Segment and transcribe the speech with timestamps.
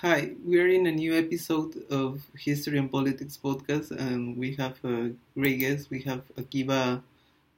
[0.00, 4.76] Hi, we are in a new episode of History and Politics podcast, and we have
[4.84, 5.88] a great guest.
[5.88, 7.00] We have Akiba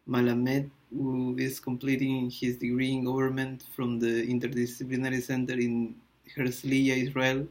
[0.06, 5.94] Malamed, who is completing his degree in government from the Interdisciplinary Center in
[6.36, 7.48] Herzliya, Israel,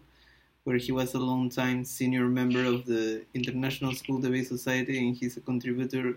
[0.66, 5.18] where he was a long time senior member of the International School Debate Society, and
[5.18, 6.14] he's a contributor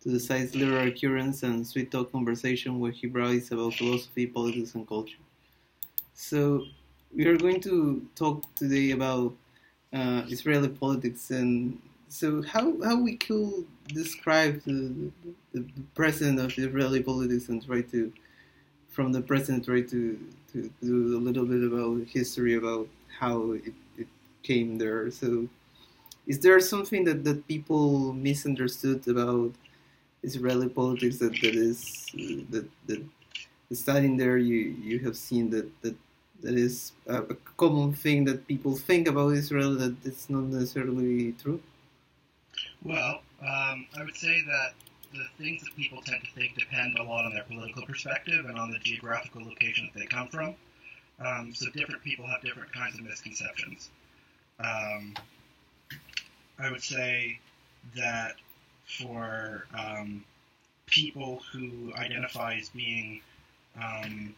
[0.00, 4.74] to the site's Literary Currents and Sweet Talk Conversation, where he writes about philosophy, politics,
[4.74, 5.18] and culture.
[6.14, 6.64] So,
[7.14, 9.34] we are going to talk today about
[9.92, 15.10] uh, Israeli politics and so how how we could describe the,
[15.52, 18.12] the, the, president of Israeli politics and try to
[18.88, 20.18] from the present try to,
[20.52, 24.06] to do a little bit about history about how it, it
[24.42, 25.10] came there.
[25.10, 25.48] So
[26.26, 29.52] is there something that, that people misunderstood about
[30.22, 33.04] Israeli politics that, that is uh, that, that
[33.72, 35.96] studying there you, you have seen that, that
[36.46, 37.22] that is a,
[37.56, 41.60] common thing that people think about Israel that it's not necessarily true?
[42.84, 44.74] Well, um, I would say that
[45.12, 48.58] the things that people tend to think depend a lot on their political perspective and
[48.58, 50.54] on the geographical location that they come from.
[51.18, 53.90] Um, so different people have different kinds of misconceptions.
[54.60, 55.14] Um,
[56.58, 57.40] I would say
[57.96, 58.34] that
[58.84, 60.22] for um,
[60.86, 63.20] people who identify as being
[63.82, 64.34] um,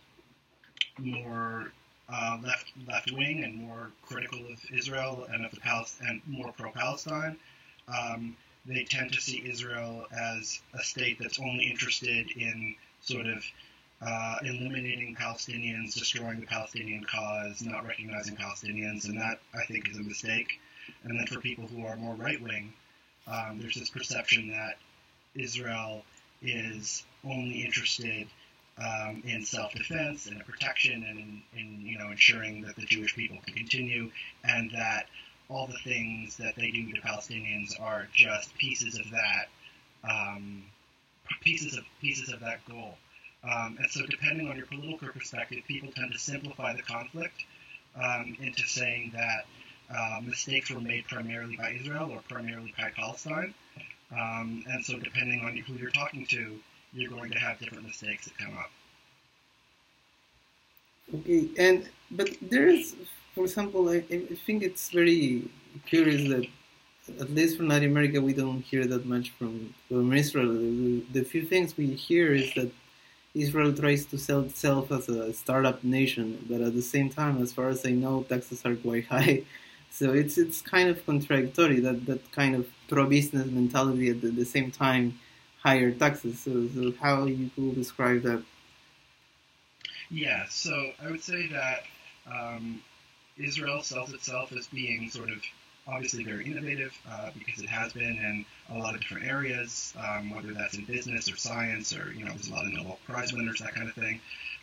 [0.98, 1.72] more
[2.12, 6.52] uh, left left wing and more critical of Israel and of the Palest- and more
[6.52, 7.36] pro Palestine.
[7.88, 13.42] Um, they tend to see Israel as a state that's only interested in sort of
[14.00, 19.96] uh, eliminating Palestinians, destroying the Palestinian cause, not recognizing Palestinians, and that I think is
[19.96, 20.60] a mistake.
[21.02, 22.72] And then for people who are more right wing,
[23.26, 24.76] um, there's this perception that
[25.34, 26.04] Israel
[26.42, 28.28] is only interested
[28.80, 33.38] um, in self-defense and protection and in, in, you know ensuring that the Jewish people
[33.44, 34.10] can continue
[34.44, 35.06] and that
[35.48, 39.48] all the things that they do to Palestinians are just pieces of that
[40.08, 40.62] um,
[41.42, 42.96] pieces of pieces of that goal.
[43.44, 47.44] Um, and so, depending on your political perspective, people tend to simplify the conflict
[47.96, 49.46] um, into saying that
[49.96, 53.54] uh, mistakes were made primarily by Israel or primarily by Palestine.
[54.12, 56.58] Um, and so, depending on who you're talking to,
[56.92, 58.70] you're going to have different mistakes that come up.
[61.14, 62.94] Okay, and but there is,
[63.34, 65.48] for example, I, I think it's very
[65.86, 66.46] curious that
[67.20, 70.52] at least from Latin America we don't hear that much from from Israel.
[70.52, 72.70] The, the few things we hear is that
[73.34, 77.52] Israel tries to sell itself as a startup nation, but at the same time, as
[77.52, 79.42] far as I know, taxes are quite high.
[79.90, 84.44] So it's it's kind of contradictory that that kind of pro-business mentality at the, the
[84.44, 85.18] same time
[85.62, 86.40] higher taxes.
[86.40, 88.42] So, so how you could describe that?
[90.10, 91.82] Yeah, so I would say that
[92.26, 92.82] um,
[93.36, 95.42] Israel sells itself as being sort of
[95.86, 100.30] obviously very innovative uh, because it has been in a lot of different areas, um,
[100.30, 103.32] whether that's in business or science or, you know, there's a lot of Nobel Prize
[103.32, 104.20] winners, that kind of thing.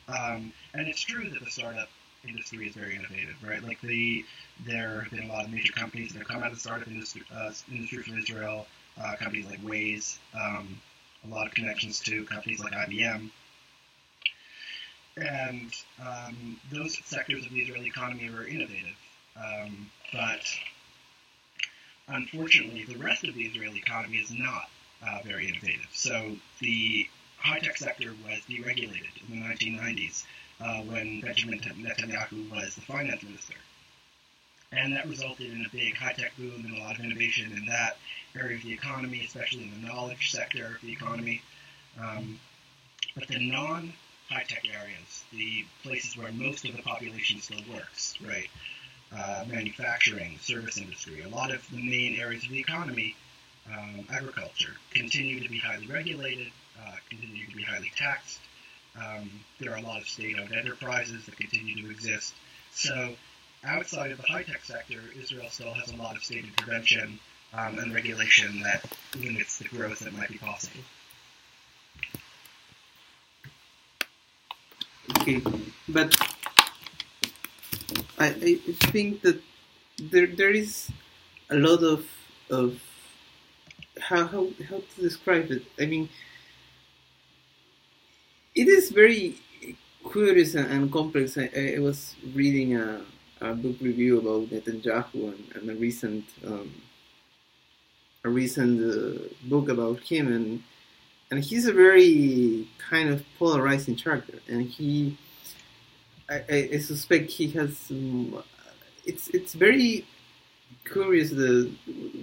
[0.07, 1.89] Um, and it's true that the startup
[2.27, 3.63] industry is very innovative, right?
[3.63, 4.23] Like the
[4.65, 6.87] there have been a lot of major companies that have come out of the startup
[6.87, 8.67] industry, uh, industry from Israel,
[9.01, 10.79] uh, companies like Waze, um,
[11.25, 13.29] a lot of connections to companies like IBM.
[15.17, 15.71] And
[16.05, 18.97] um, those sectors of the Israeli economy very innovative.
[19.37, 20.41] Um, but
[22.07, 24.69] unfortunately, the rest of the Israeli economy is not
[25.05, 25.87] uh, very innovative.
[25.93, 27.07] So the
[27.37, 30.23] high-tech sector was deregulated in the 1990s
[30.59, 33.55] uh, when Benjamin Netanyahu was the finance minister.
[34.71, 37.97] And that resulted in a big high-tech boom and a lot of innovation in that
[38.37, 41.41] area of the economy, especially in the knowledge sector of the economy.
[42.01, 42.39] Um,
[43.15, 48.49] but the non-high-tech areas, the places where most of the population still works, right?
[49.15, 53.15] Uh, manufacturing, service industry, a lot of the main areas of the economy,
[53.71, 56.47] um, agriculture, continue to be highly regulated,
[56.83, 58.39] uh, continue to be highly taxed.
[58.97, 62.33] Um, there are a lot of state-owned enterprises that continue to exist.
[62.73, 63.15] So
[63.65, 67.19] outside of the high-tech sector, Israel still has a lot of state intervention
[67.53, 68.85] um, and regulation that
[69.17, 70.81] limits the growth that might be possible.
[75.19, 75.41] Okay,
[75.87, 76.15] but
[78.17, 78.55] I, I
[78.91, 79.41] think that
[79.99, 80.89] there there is
[81.49, 82.05] a lot of
[82.49, 82.79] of
[83.99, 85.63] how how how to describe it.
[85.79, 86.09] I mean,
[88.55, 89.37] it is very
[90.11, 91.37] curious and, and complex.
[91.37, 93.01] I, I, was reading a,
[93.41, 96.71] a book review about Netanyahu and, and a recent um,
[98.23, 100.63] a recent uh, book about him, and
[101.31, 105.17] and he's a very kind of polarizing character, and he.
[106.27, 107.91] I, I suspect he has.
[107.91, 108.41] Um,
[109.05, 110.05] it's it's very
[110.85, 111.71] curious the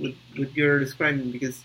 [0.00, 1.62] what, what you're describing because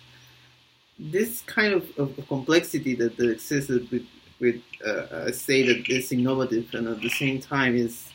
[0.99, 4.05] this kind of, of, of complexity that, that exists with
[4.39, 8.09] with uh, a state that is innovative and at the same time is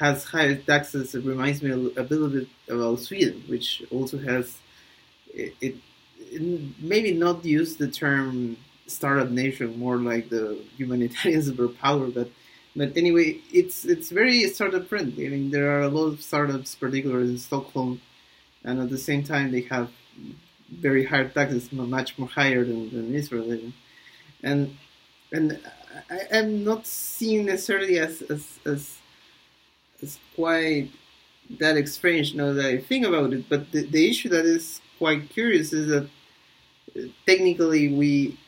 [0.00, 1.14] has higher taxes.
[1.14, 4.58] It reminds me a, a little bit about Sweden, which also has
[5.32, 5.74] it, it,
[6.18, 6.42] it
[6.80, 8.56] maybe not use the term
[8.86, 12.28] startup nation, more like the humanitarian superpower, but
[12.74, 15.26] but anyway, it's it's very startup friendly.
[15.26, 18.00] I mean, there are a lot of startups, particularly in Stockholm,
[18.64, 19.90] and at the same time they have
[20.70, 23.50] very high taxes, much more higher than, than Israel,
[24.42, 24.76] and
[25.22, 25.60] and
[26.10, 28.99] I, am not seen necessarily as as, as
[30.02, 30.90] as quite
[31.58, 33.48] that strange now that I think about it.
[33.48, 36.08] But the, the issue that is quite curious is that
[36.96, 38.38] uh, technically we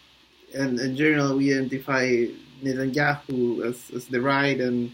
[0.54, 2.26] and in general we identify
[2.62, 4.93] Netanyahu as, as the right and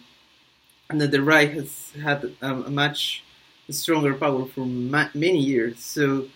[0.91, 3.23] and that the right has had um, a much
[3.71, 5.81] stronger power for ma- many years.
[5.81, 6.29] So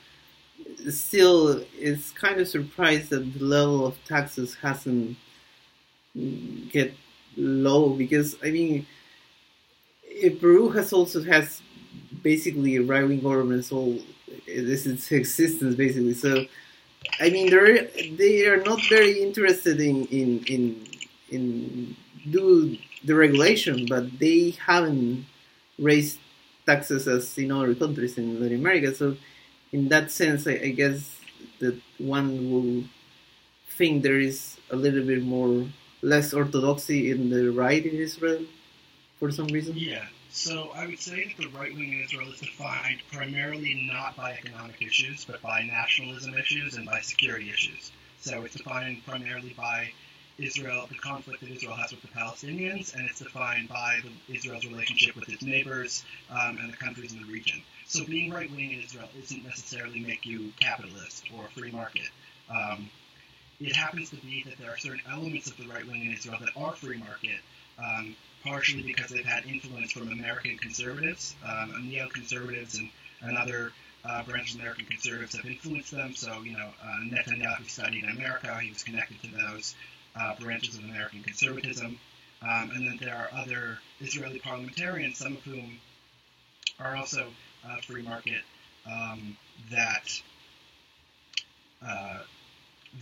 [0.91, 5.17] still, it's kind of surprised that the level of taxes hasn't
[6.71, 6.95] get
[7.37, 8.87] low because I mean,
[10.41, 11.63] Peru has also has
[12.23, 13.99] basically a right wing governments all
[14.47, 16.15] this is existence basically.
[16.15, 16.47] So
[17.21, 20.87] I mean, they're they are not very interested in in in
[21.31, 21.97] in
[22.31, 25.27] do the regulation, but they haven't
[25.79, 26.19] raised
[26.67, 28.95] taxes as in other countries in Latin America.
[28.95, 29.17] So,
[29.73, 31.19] in that sense, I, I guess
[31.59, 32.85] that one will
[33.77, 35.67] think there is a little bit more
[36.03, 38.45] less orthodoxy in the right in Israel
[39.23, 39.77] for some reason.
[39.77, 40.05] Yeah.
[40.31, 44.33] So I would say that the right wing in Israel is defined primarily not by
[44.33, 47.93] economic issues, but by nationalism issues and by security issues.
[48.21, 49.93] So it's defined primarily by
[50.39, 54.67] Israel, the conflict that Israel has with the Palestinians, and it's defined by the, Israel's
[54.67, 57.63] relationship with its neighbors um, and the countries in the region.
[57.87, 62.11] So being right wing in Israel isn't necessarily make you capitalist or free market.
[62.51, 62.91] Um,
[63.61, 66.39] it happens to be that there are certain elements of the right wing in Israel
[66.41, 67.39] that are free market,
[67.79, 72.91] um, partially because they've had influence from American conservatives, um, neoconservatives, and,
[73.23, 73.73] and other
[74.05, 76.15] uh, branches of American conservatives have influenced them.
[76.15, 79.75] So, you know, uh, Netanyahu studied in America, he was connected to those
[80.17, 81.99] uh, branches of American conservatism.
[82.43, 85.79] Um, and then there are other Israeli parliamentarians, some of whom
[86.81, 87.29] are also
[87.65, 88.43] uh, free market,
[88.91, 89.37] um,
[89.71, 90.21] that
[91.87, 92.19] uh,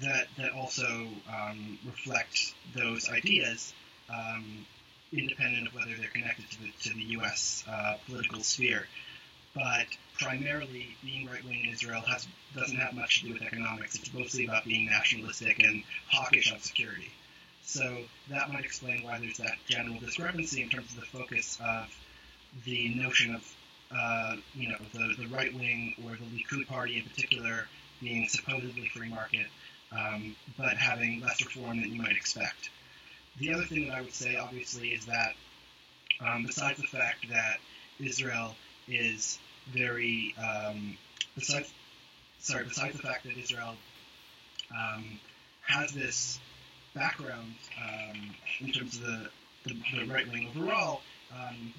[0.02, 3.72] that that also um, reflect those ideas,
[4.10, 4.66] um,
[5.12, 7.65] independent of whether they're connected to the to the U.S.
[7.69, 8.87] Uh, political sphere.
[9.55, 9.87] But
[10.19, 13.97] primarily, being right wing in Israel has doesn't have much to do with economics.
[13.97, 17.11] It's mostly about being nationalistic and hawkish on security.
[17.65, 17.99] So
[18.31, 21.87] that might explain why there's that general discrepancy in terms of the focus of
[22.65, 23.55] the notion of,
[23.97, 27.69] uh, you know, the, the right wing or the Likud party in particular
[28.01, 29.47] being supposedly free market
[29.93, 32.71] um, but having less reform than you might expect.
[33.38, 35.35] The other thing that I would say, obviously, is that
[36.21, 37.59] um, besides the fact that
[37.99, 38.55] Israel
[38.88, 39.38] is
[39.69, 40.97] very, um,
[41.35, 41.73] besides,
[42.41, 43.75] sorry, besides the fact that Israel
[44.77, 45.19] um,
[45.62, 46.38] has this
[46.94, 49.31] background um, in terms of the,
[49.65, 51.00] the, the right wing overall,
[51.33, 51.73] um,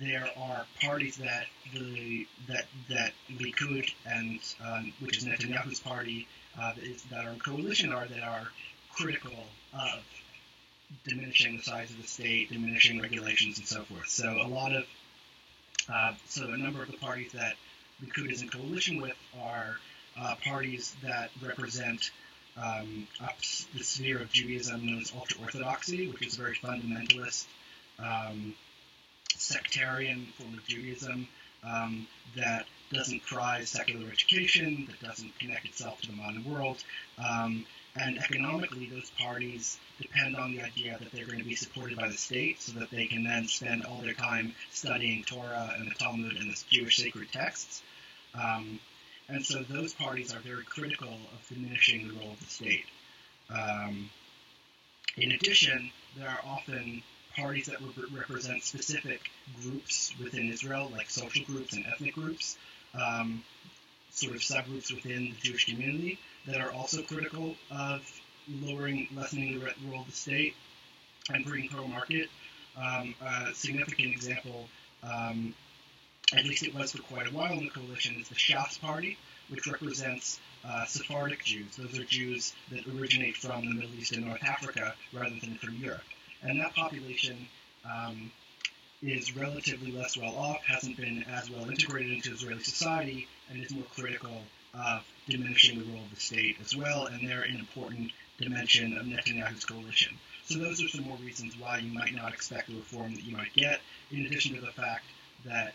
[0.00, 6.26] there are parties that the that that Likud and um, which is Netanyahu's party
[6.60, 8.48] uh, that, is, that are in coalition are that are
[8.92, 10.02] critical of
[11.04, 14.08] diminishing the size of the state, diminishing regulations, and so forth.
[14.08, 14.84] So a lot of
[15.92, 17.54] uh, so a number of the parties that
[18.04, 19.76] Likud is in coalition with are
[20.18, 22.10] uh, parties that represent
[22.56, 23.06] um,
[23.76, 27.46] the sphere of Judaism known as ultra orthodoxy, which is a very fundamentalist,
[27.98, 28.54] um,
[29.36, 31.28] sectarian form of Judaism
[31.62, 36.82] um, that doesn't prize secular education, that doesn't connect itself to the modern world.
[37.18, 37.66] Um,
[37.98, 42.08] and economically, those parties depend on the idea that they're going to be supported by
[42.08, 45.94] the state so that they can then spend all their time studying Torah and the
[45.94, 47.82] Talmud and the Jewish sacred texts.
[48.34, 48.80] Um,
[49.28, 52.84] and so those parties are very critical of diminishing the role of the state.
[53.50, 54.10] Um,
[55.16, 57.02] in addition, there are often
[57.34, 59.20] parties that re- represent specific
[59.62, 62.58] groups within Israel, like social groups and ethnic groups,
[62.94, 63.42] um,
[64.10, 68.02] sort of subgroups within the Jewish community that are also critical of
[68.62, 70.54] lowering, lessening the role of the state
[71.32, 72.28] and bringing pro-market.
[72.76, 74.68] Um, a significant example,
[75.02, 75.54] um,
[76.36, 79.16] at least it was for quite a while in the coalition, is the Shas Party,
[79.48, 81.76] which represents uh, Sephardic Jews.
[81.76, 85.76] Those are Jews that originate from the Middle East and North Africa rather than from
[85.76, 86.02] Europe.
[86.42, 87.48] And that population
[87.84, 88.30] um,
[89.02, 93.72] is relatively less well off, hasn't been as well integrated into Israeli society, and is
[93.72, 94.42] more critical
[94.78, 99.06] of diminishing the role of the state as well, and they're an important dimension of
[99.06, 100.14] Netanyahu's coalition.
[100.46, 103.36] So those are some more reasons why you might not expect the reform that you
[103.36, 103.80] might get,
[104.12, 105.04] in addition to the fact
[105.44, 105.72] that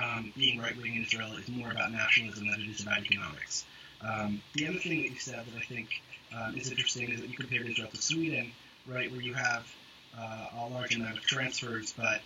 [0.00, 3.64] um, being right wing in Israel is more about nationalism than it is about economics.
[4.02, 5.88] Um, the other thing that you said that I think
[6.34, 8.52] um, is interesting is that you compared Israel to Sweden,
[8.86, 9.66] right, where you have
[10.18, 12.20] uh, a large amount of transfers but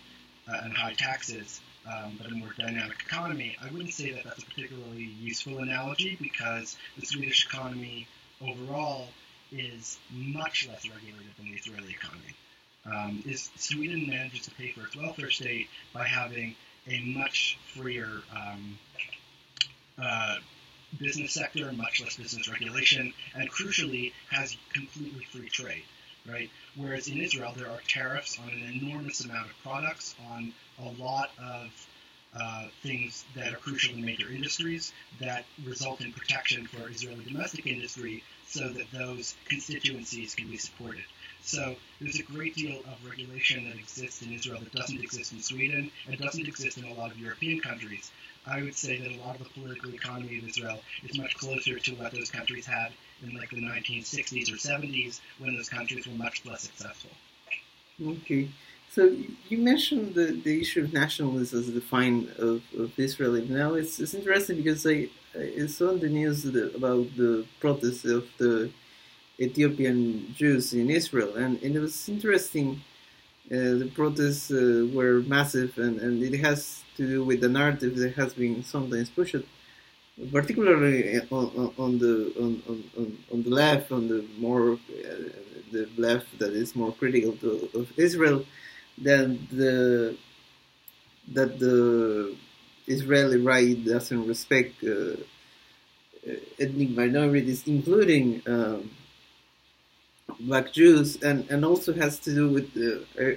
[0.47, 3.57] uh, and high taxes, um, but a more dynamic economy.
[3.61, 8.07] I wouldn't say that that's a particularly useful analogy because the Swedish economy
[8.41, 9.07] overall
[9.51, 12.33] is much less regulated than the Israeli economy.
[12.85, 16.55] Um, is Sweden manages to pay for its welfare state by having
[16.87, 18.77] a much freer um,
[20.01, 20.35] uh,
[20.99, 25.83] business sector, much less business regulation, and crucially has completely free trade,
[26.29, 26.49] right?
[26.75, 31.31] Whereas in Israel, there are tariffs on an enormous amount of products, on a lot
[31.41, 31.87] of
[32.37, 34.91] uh, things that are crucial in major industries
[35.21, 41.03] that result in protection for Israeli domestic industry so that those constituencies can be supported.
[41.43, 45.41] So there's a great deal of regulation that exists in Israel that doesn't exist in
[45.41, 48.11] Sweden and doesn't exist in a lot of European countries.
[48.45, 51.79] I would say that a lot of the political economy of Israel is much closer
[51.79, 52.91] to what those countries had
[53.23, 57.11] in like the 1960s or 70s when those countries were much less successful.
[58.01, 58.49] Okay.
[58.91, 59.15] So
[59.49, 63.33] you mentioned the, the issue of nationalism as defined of, of Israel.
[63.33, 68.25] Now it's, it's interesting because I, I saw in the news about the protests of
[68.37, 68.71] the
[69.39, 72.81] Ethiopian Jews in Israel, and, and it was interesting.
[73.51, 77.97] Uh, the protests uh, were massive, and, and it has to do with the narrative
[77.97, 79.35] that has been sometimes pushed,
[80.31, 82.63] particularly on, on the on,
[82.97, 84.77] on, on the left, on the more uh,
[85.71, 88.45] the left that is more critical to, of Israel,
[88.99, 90.17] that the
[91.33, 92.35] that the
[92.87, 95.15] Israeli right doesn't respect uh,
[96.59, 98.91] ethnic minorities, including um,
[100.39, 103.35] black Jews, and, and also has to do with uh, I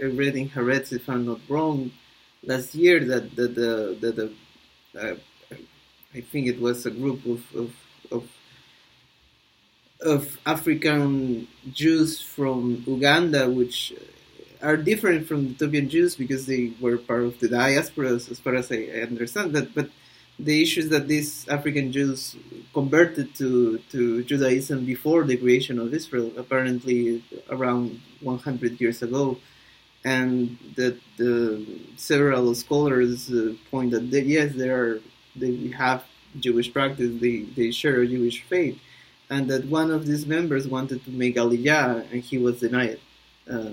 [0.54, 1.90] Haaretz, if I'm not wrong,
[2.44, 4.32] last year that that the that the
[4.98, 5.16] uh,
[6.14, 7.74] I think it was a group of, of
[8.10, 8.28] of
[10.00, 13.92] of African Jews from Uganda, which
[14.62, 18.54] are different from the Ethiopian Jews because they were part of the diaspora, as far
[18.54, 19.52] as I understand.
[19.52, 19.90] But but
[20.38, 22.36] the issues that these African Jews
[22.72, 29.36] converted to, to Judaism before the creation of Israel, apparently around 100 years ago,
[30.04, 31.58] and that uh,
[31.96, 35.00] several scholars uh, point that yes, there are
[35.40, 36.04] they have
[36.38, 38.78] Jewish practice, they, they share a Jewish faith,
[39.30, 43.00] and that one of these members wanted to make Aliyah and he was denied
[43.50, 43.70] uh,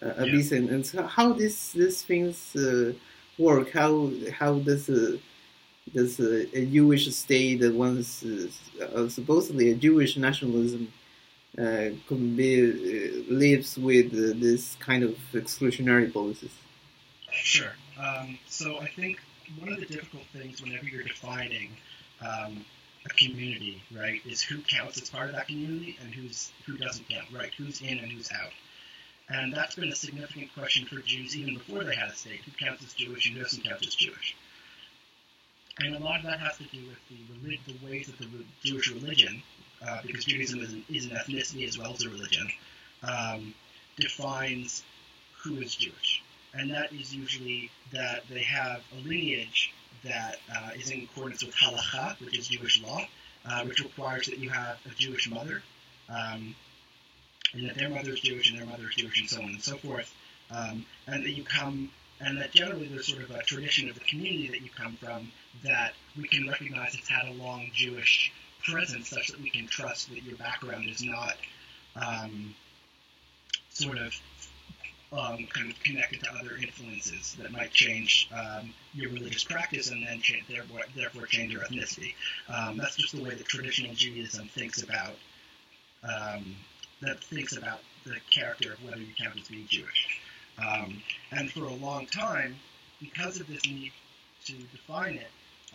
[0.00, 0.32] a yeah.
[0.32, 0.56] visa.
[0.56, 2.92] And so how these these things uh,
[3.38, 3.70] work?
[3.70, 5.16] How how does uh,
[5.92, 10.92] there's a, a, Jewish state that wants uh, supposedly a Jewish nationalism
[11.58, 16.52] uh, be, uh, lives with uh, this kind of exclusionary policies.
[17.30, 17.72] Sure.
[17.98, 19.20] Um, so I think
[19.58, 21.70] one of the difficult things whenever you're defining
[22.20, 22.64] um,
[23.04, 27.08] a community, right, is who counts as part of that community and who's who doesn't
[27.08, 27.52] count, right?
[27.58, 28.52] Who's in and who's out.
[29.28, 32.40] And that's been a significant question for Jews even before they had a state.
[32.44, 34.36] Who counts as Jewish and who doesn't count as Jewish?
[35.78, 38.28] And a lot of that has to do with the, the ways that the
[38.62, 39.42] Jewish religion,
[39.86, 42.46] uh, because Judaism is an, is an, ethnicity as well as a religion,
[43.02, 43.54] um,
[43.96, 44.84] defines
[45.42, 46.22] who is Jewish.
[46.54, 49.72] And that is usually that they have a lineage
[50.04, 53.06] that uh, is in accordance with halacha, which is Jewish law,
[53.46, 55.62] uh, which requires that you have a Jewish mother,
[56.08, 56.54] um,
[57.54, 59.62] and that their mother is Jewish and their mother is Jewish, and so on and
[59.62, 60.12] so forth.
[60.50, 61.90] Um, and that you come
[62.24, 65.32] and that generally there's sort of a tradition of the community that you come from
[65.64, 68.32] that we can recognize has had a long Jewish
[68.64, 71.34] presence, such that we can trust that your background is not
[71.96, 72.54] um,
[73.70, 74.14] sort of
[75.12, 80.06] um, kind of connected to other influences that might change um, your religious practice and
[80.06, 82.14] then change, therefore, therefore change your ethnicity.
[82.48, 85.14] Um, that's just the way that traditional Judaism thinks about
[86.02, 86.56] um,
[87.00, 90.20] that thinks about the character of whether you count as being Jewish.
[90.58, 92.56] Um, and for a long time,
[93.00, 93.92] because of this need
[94.46, 95.30] to define it,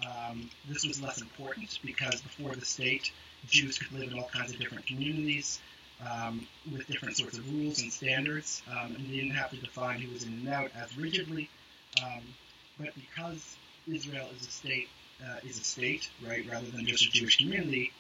[0.06, 3.12] um, this was less important because before the state,
[3.48, 5.60] Jews could live in all kinds of different communities
[6.06, 10.00] um, with different sorts of rules and standards, um, and they didn't have to define
[10.00, 11.50] who was in and out as rigidly.
[12.04, 12.22] Um,
[12.80, 14.90] but because Israel is a state,
[15.24, 17.92] uh, is a state, right, rather than just a Jewish community,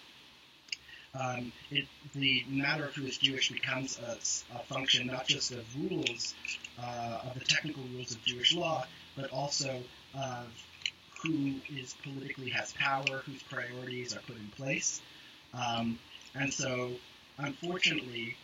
[1.19, 4.17] um, it, the matter of who is Jewish becomes a,
[4.55, 6.35] a function not just of rules,
[6.81, 8.85] uh, of the technical rules of Jewish law,
[9.15, 9.81] but also
[10.13, 10.47] of
[11.23, 15.01] who is politically has power, whose priorities are put in place.
[15.53, 15.97] Um,
[16.35, 16.91] and so,
[17.37, 18.35] unfortunately,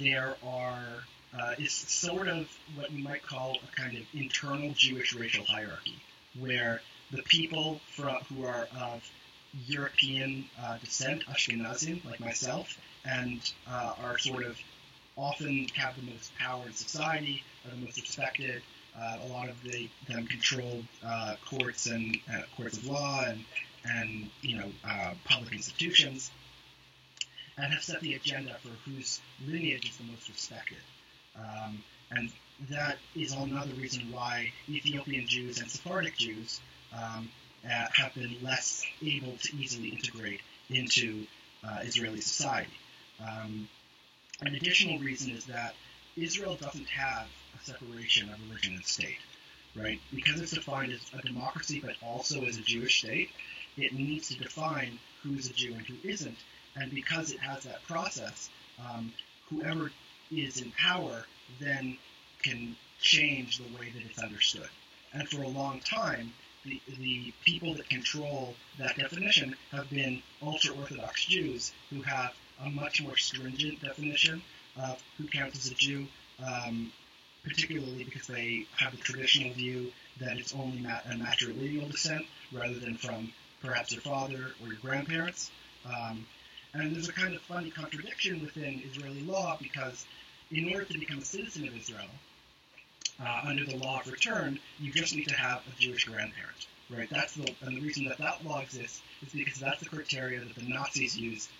[0.00, 1.04] there are
[1.38, 5.96] uh, is sort of what you might call a kind of internal Jewish racial hierarchy,
[6.38, 6.80] where
[7.10, 9.08] the people from, who are of
[9.66, 14.58] European uh, descent, Ashkenazim, like myself, and uh, are sort of
[15.16, 18.62] often have the most power in society, are the most respected.
[18.98, 23.44] Uh, a lot of the, them control uh, courts and uh, courts of law and
[23.84, 24.68] and you know
[25.24, 26.30] public institutions,
[27.58, 30.78] and have set the agenda for whose lineage is the most respected.
[31.36, 32.30] Um, and
[32.70, 36.60] that is another reason why Ethiopian Jews and Sephardic Jews
[36.92, 37.28] um,
[37.64, 41.26] uh, have been less able to easily integrate into
[41.64, 42.72] uh, Israeli society.
[43.20, 43.68] Um,
[44.40, 45.74] an additional reason is that
[46.16, 47.26] Israel doesn't have
[47.60, 49.18] a separation of religion and state,
[49.76, 50.00] right?
[50.14, 53.30] Because it's defined as a democracy but also as a Jewish state,
[53.76, 56.36] it needs to define who is a Jew and who isn't.
[56.80, 59.12] And because it has that process, um,
[59.50, 59.90] whoever
[60.30, 61.26] is in power
[61.60, 61.96] then
[62.42, 64.68] can change the way that it's understood.
[65.12, 66.32] And for a long time,
[66.64, 72.70] the, the people that control that definition have been ultra Orthodox Jews who have a
[72.70, 74.42] much more stringent definition
[74.80, 76.06] of who counts as a Jew,
[76.44, 76.92] um,
[77.42, 82.96] particularly because they have the traditional view that it's only a matrilineal descent rather than
[82.96, 83.32] from
[83.62, 85.50] perhaps your father or your grandparents.
[85.86, 86.26] Um,
[86.74, 90.04] and there's a kind of funny contradiction within Israeli law because
[90.50, 92.08] in order to become a citizen of Israel,
[93.20, 97.08] uh, under the law of return, you just need to have a Jewish grandparent, right?
[97.10, 100.54] That's the and the reason that that law exists is because that's the criteria that
[100.54, 101.50] the Nazis used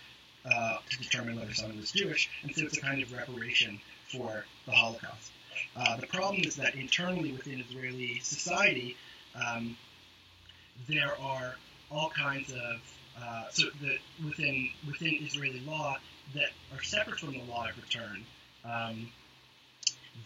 [0.51, 4.45] uh, to determine whether someone was Jewish, and so it's a kind of reparation for
[4.67, 5.33] the Holocaust.
[5.77, 8.97] Uh, the problem is that internally within Israeli society,
[9.35, 9.77] um,
[10.89, 11.57] there are
[11.91, 12.81] all kinds of
[13.23, 15.97] uh, so the, within within Israeli law
[16.35, 18.25] that are separate from the law of return.
[18.65, 19.11] Um,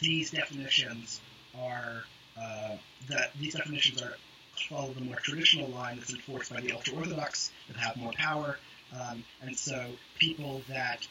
[0.01, 1.21] these definitions
[1.59, 2.05] are
[2.41, 2.77] uh,
[3.09, 4.15] that these definitions are
[4.69, 8.59] follow the more traditional line that's enforced by the ultra orthodox that have more power,
[8.99, 9.87] um, and so
[10.19, 11.07] people that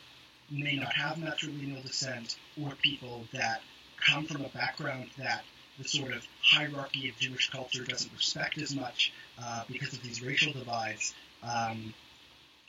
[0.49, 3.61] may not have matrilineal descent or people that
[4.05, 5.43] come from a background that
[5.77, 10.21] the sort of hierarchy of Jewish culture doesn't respect as much uh, because of these
[10.21, 11.13] racial divides
[11.43, 11.93] um,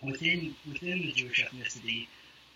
[0.03, 2.07] within within the Jewish ethnicity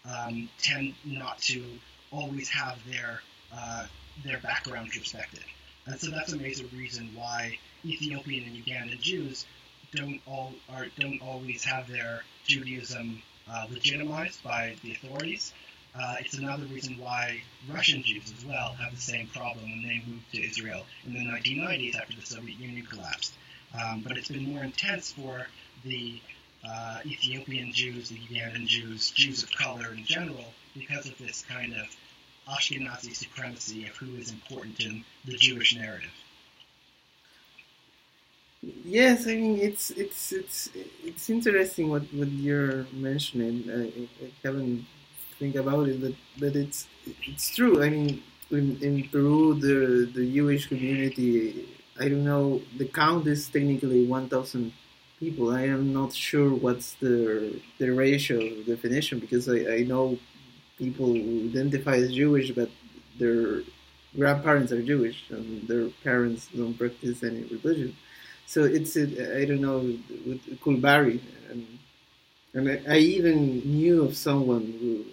[0.05, 1.65] um, tend not to
[2.11, 3.87] always have their uh,
[4.25, 5.45] their backgrounds respected.
[5.87, 9.47] And so that's a major reason why Ethiopian and Ugandan Jews
[9.95, 15.53] don't all are, don't always have their Judaism uh, legitimized by the authorities.
[15.95, 20.03] Uh, it's another reason why Russian Jews as well have the same problem when they
[20.07, 23.33] moved to Israel in the 1990s after the Soviet Union collapsed.
[23.79, 25.47] Um, but it's been more intense for
[25.87, 26.21] the
[26.69, 31.73] uh, Ethiopian Jews, the Ugandan Jews, Jews of color in general, because of this kind
[31.75, 31.87] of
[32.49, 36.11] Ashkenazi supremacy of who is important in the Jewish narrative.
[38.85, 40.71] Yes, I mean it's it's it's
[41.05, 43.65] it's interesting what, what you're mentioning.
[43.71, 44.87] I, I haven't
[45.39, 46.87] think about it, but but it's
[47.27, 47.83] it's true.
[47.83, 51.69] I mean, in, in Peru, the the Jewish community,
[52.01, 54.73] I don't know, the count is technically one thousand
[55.19, 55.51] people.
[55.51, 60.19] I am not sure what's the the ratio definition because I, I know
[60.79, 62.71] people who identify as Jewish, but
[63.19, 63.63] their
[64.17, 67.97] grandparents are Jewish and their parents don't practice any religion.
[68.47, 69.81] So it's I don't know
[70.27, 71.67] with Kulbari and
[72.55, 75.05] and I, I even knew of someone who,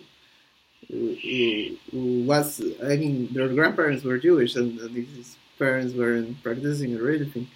[0.91, 7.09] who, was I mean their grandparents were Jewish and, and his parents weren't practicing or
[7.09, 7.47] anything,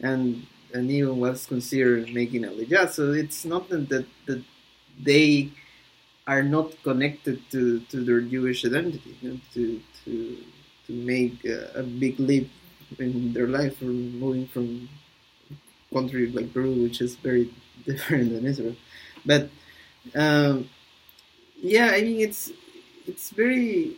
[0.00, 2.90] and and even was considered making aliyah.
[2.90, 4.42] So it's not that, that
[5.00, 5.50] they
[6.26, 10.36] are not connected to, to their Jewish identity, you know, to to
[10.86, 12.50] to make a, a, big leap
[12.98, 14.88] in their life from moving from
[15.92, 17.50] country like Peru, which is very
[17.86, 18.76] different than Israel.
[19.24, 19.48] But
[20.14, 20.68] um,
[21.56, 22.50] yeah, I mean it's
[23.06, 23.96] it's very.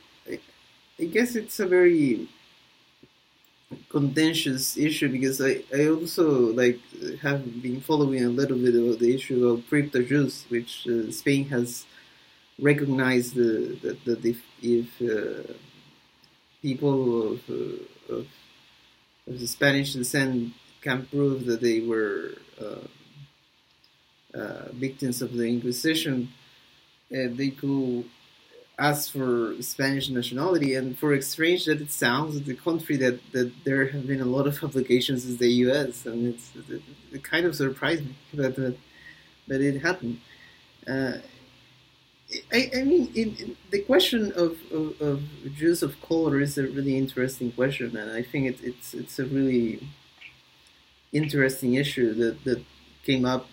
[0.98, 2.26] I guess it's a very
[3.88, 6.78] contentious issue because I, I also like
[7.22, 11.48] have been following a little bit of the issue of crypto Jews, which uh, Spain
[11.48, 11.84] has
[12.58, 15.52] recognized that, that if, if uh,
[16.62, 18.26] people of, uh, of,
[19.26, 22.86] of, the Spanish descent can prove that they were uh,
[24.38, 26.28] uh, victims of the Inquisition,
[27.12, 28.04] uh, they could
[28.78, 30.74] ask for Spanish nationality.
[30.74, 34.26] And for as strange that it sounds, the country that, that there have been a
[34.26, 36.06] lot of applications is the U.S.
[36.06, 38.76] and it's it, it kind of surprised me that that,
[39.48, 40.20] that it happened.
[40.86, 41.18] Uh,
[42.52, 45.22] I, I mean, in, in the question of, of, of,
[45.54, 49.24] Jews of color is a really interesting question, and I think it, it's it's a
[49.24, 49.88] really
[51.12, 52.64] interesting issue that, that
[53.04, 53.46] came up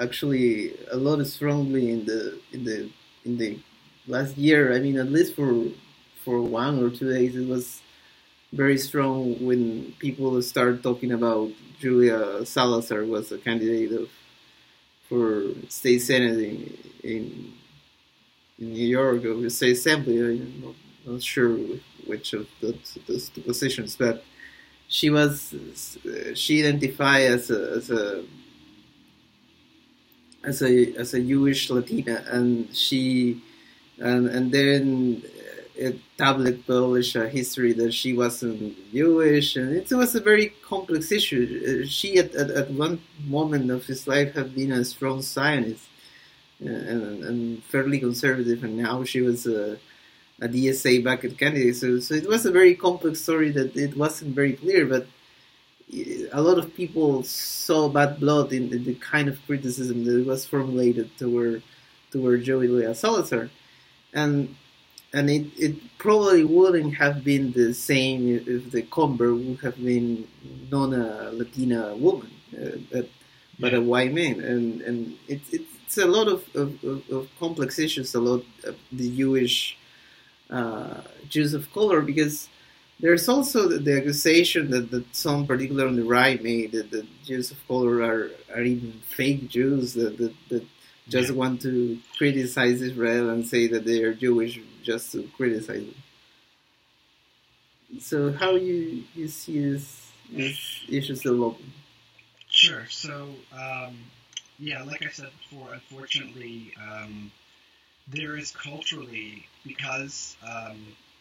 [0.00, 2.90] actually a lot strongly in the in the
[3.26, 3.58] in the
[4.08, 4.74] last year.
[4.74, 5.64] I mean, at least for
[6.24, 7.80] for one or two days, it was
[8.52, 14.08] very strong when people started talking about Julia Salazar was a candidate of
[15.08, 17.52] for state senate in, in,
[18.58, 20.18] in New York or the state assembly.
[20.20, 20.74] I'm not,
[21.06, 21.56] not sure
[22.06, 24.24] which of those, those positions, but
[24.88, 25.54] she was
[26.34, 28.24] she identified as a, as a
[30.44, 33.42] as a as a Jewish Latina, and she
[34.00, 39.90] and and then uh, a tablet published a history that she wasn't Jewish, and it
[39.92, 41.44] was a very complex issue.
[41.84, 45.86] Uh, she at, at, at one moment of his life had been a strong Zionist
[46.64, 49.78] uh, and, and fairly conservative, and now she was a,
[50.40, 51.76] a DSA backed candidate.
[51.76, 55.06] So, so it was a very complex story that it wasn't very clear, but
[55.92, 60.26] uh, a lot of people saw bad blood in, in the kind of criticism that
[60.26, 61.62] was formulated toward
[62.10, 63.50] toward Julia Salazar,
[64.22, 64.54] and
[65.12, 70.28] and it, it probably wouldn't have been the same if the convert would have been
[70.70, 73.08] not a Latina woman, uh, but,
[73.58, 78.14] but a white man, and and it, it's a lot of, of, of, complex issues,
[78.14, 79.78] a lot of the Jewish
[80.50, 82.48] uh, Jews of color because
[83.00, 87.06] there's also the, the accusation that, that some, particularly on the right, made that the
[87.24, 90.64] Jews of color are, are even fake Jews that, that, that
[91.08, 91.36] just yeah.
[91.36, 95.94] want to criticize Israel and say that they are Jewish just to criticize them.
[98.00, 101.72] So how you you see this, this issues developing?
[102.50, 102.86] Sure.
[102.90, 103.98] So um,
[104.58, 107.32] yeah, like I said before, unfortunately, um,
[108.08, 110.78] there is culturally because um,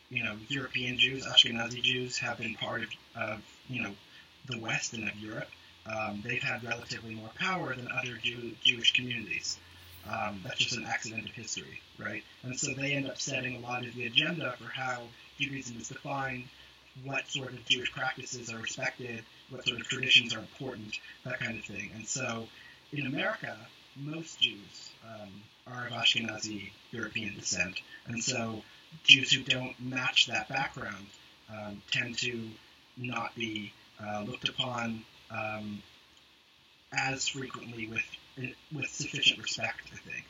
[0.09, 3.91] you know, European Jews, Ashkenazi Jews, have been part of, of you know,
[4.47, 5.49] the West and of Europe.
[5.85, 9.57] Um, they've had relatively more power than other Jew, Jewish communities.
[10.09, 12.23] Um, that's just an accident of history, right?
[12.43, 15.03] And so they end up setting a lot of the agenda for how
[15.37, 16.45] Judaism is defined,
[17.03, 21.57] what sort of Jewish practices are respected, what sort of traditions are important, that kind
[21.57, 21.91] of thing.
[21.95, 22.47] And so
[22.93, 23.57] in America,
[23.95, 25.29] most Jews um,
[25.67, 27.81] are of Ashkenazi European descent.
[28.07, 28.63] And so
[29.03, 31.07] Jews who don't match that background
[31.51, 32.49] um, tend to
[32.95, 35.81] not be uh, looked upon um,
[36.91, 38.05] as frequently with
[38.73, 40.25] with sufficient respect, I think.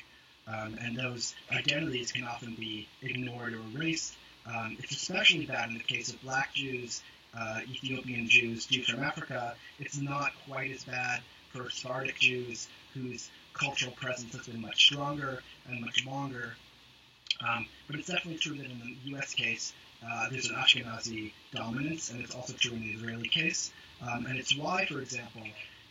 [0.47, 4.15] Um, and those identities can often be ignored or erased.
[4.45, 7.01] Um, it's especially bad in the case of black Jews,
[7.37, 9.55] uh, Ethiopian Jews, Jews from Africa.
[9.79, 15.43] It's not quite as bad for Sephardic Jews, whose cultural presence has been much stronger
[15.67, 16.55] and much longer
[17.45, 19.33] um, but it's definitely true that in the U.S.
[19.33, 19.73] case,
[20.05, 23.71] uh, there's an Ashkenazi dominance, and it's also true in the Israeli case.
[24.01, 25.43] Um, and it's why, for example,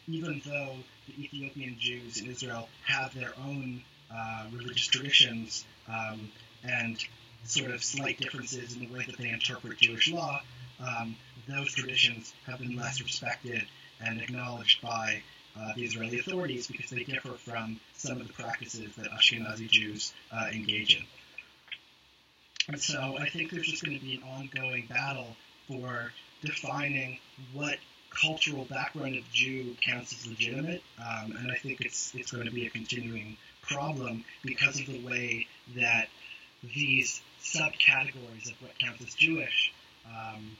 [0.09, 3.83] even though the Ethiopian Jews in Israel have their own
[4.15, 6.31] uh, religious traditions um,
[6.65, 6.97] and
[7.45, 10.41] sort of slight differences in the way that they interpret Jewish law,
[10.81, 11.17] um,
[11.49, 13.63] those traditions have been less respected
[14.01, 15.23] and acknowledged by
[15.59, 20.13] uh, the Israeli authorities because they differ from some of the practices that Ashkenazi Jews
[20.33, 21.05] uh, engage in.
[22.69, 25.37] And so I think there's just going to be an ongoing battle
[25.69, 27.19] for defining
[27.53, 27.79] what
[28.21, 32.53] cultural background of Jew counts as legitimate, um, and I think it's it's going to
[32.53, 36.09] be a continuing problem because of the way that
[36.63, 39.73] these subcategories of what counts as Jewish
[40.07, 40.57] um,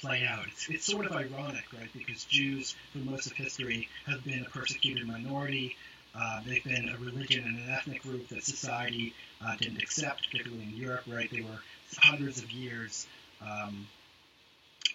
[0.00, 0.46] play out.
[0.48, 1.88] It's, it's sort of ironic, right?
[1.96, 5.76] Because Jews, for most of history, have been a persecuted minority.
[6.14, 10.64] Uh, they've been a religion and an ethnic group that society uh, didn't accept, particularly
[10.64, 11.30] in Europe, right?
[11.30, 11.60] They were
[11.98, 13.06] hundreds of years
[13.40, 13.86] um,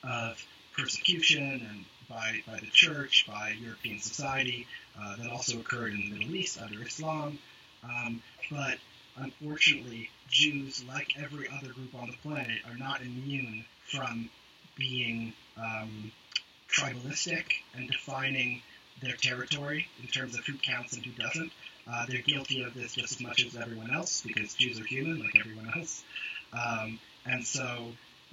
[0.04, 0.44] of
[0.78, 4.68] persecution and by, by the church, by European society.
[5.00, 7.38] Uh, that also occurred in the Middle East under Islam.
[7.84, 8.78] Um, but
[9.18, 14.30] unfortunately, Jews, like every other group on the planet, are not immune from
[14.78, 16.12] being um,
[16.70, 18.62] tribalistic and defining
[19.02, 21.52] their territory in terms of who counts and who doesn't.
[21.92, 25.20] Uh, they're guilty of this just as much as everyone else because Jews are human
[25.20, 26.04] like everyone else.
[26.54, 27.88] Um, and so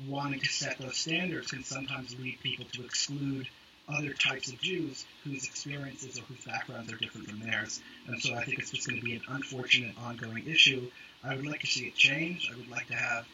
[0.09, 3.49] wanting to set those standards can sometimes lead people to exclude
[3.89, 7.81] other types of Jews whose experiences or whose backgrounds are different from theirs.
[8.07, 10.91] And so I think it's just going to be an unfortunate ongoing issue.
[11.25, 12.51] I would like to see it change.
[12.53, 13.27] I would like to have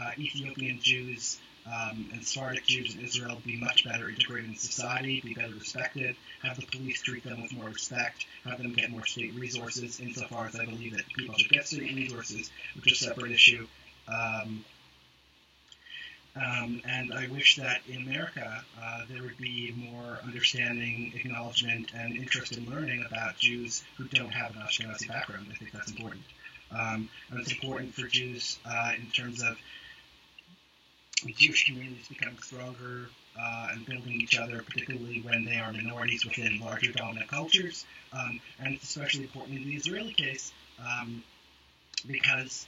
[0.00, 5.20] uh, Ethiopian Jews um, and Sephardic Jews in Israel be much better integrated in society,
[5.20, 9.04] be better respected, have the police treat them with more respect, have them get more
[9.04, 13.04] state resources, insofar as I believe that people should get state resources, which is a
[13.06, 13.66] separate issue.
[14.06, 14.64] Um,
[16.36, 22.16] um, and I wish that in America uh, there would be more understanding, acknowledgement, and
[22.16, 25.46] interest in learning about Jews who don't have an Ashkenazi background.
[25.50, 26.22] I think that's important.
[26.70, 29.56] Um, and it's important for Jews uh, in terms of
[31.36, 33.08] Jewish communities becoming stronger
[33.40, 37.86] uh, and building each other, particularly when they are minorities within larger dominant cultures.
[38.12, 41.22] Um, and it's especially important in the Israeli case um,
[42.06, 42.66] because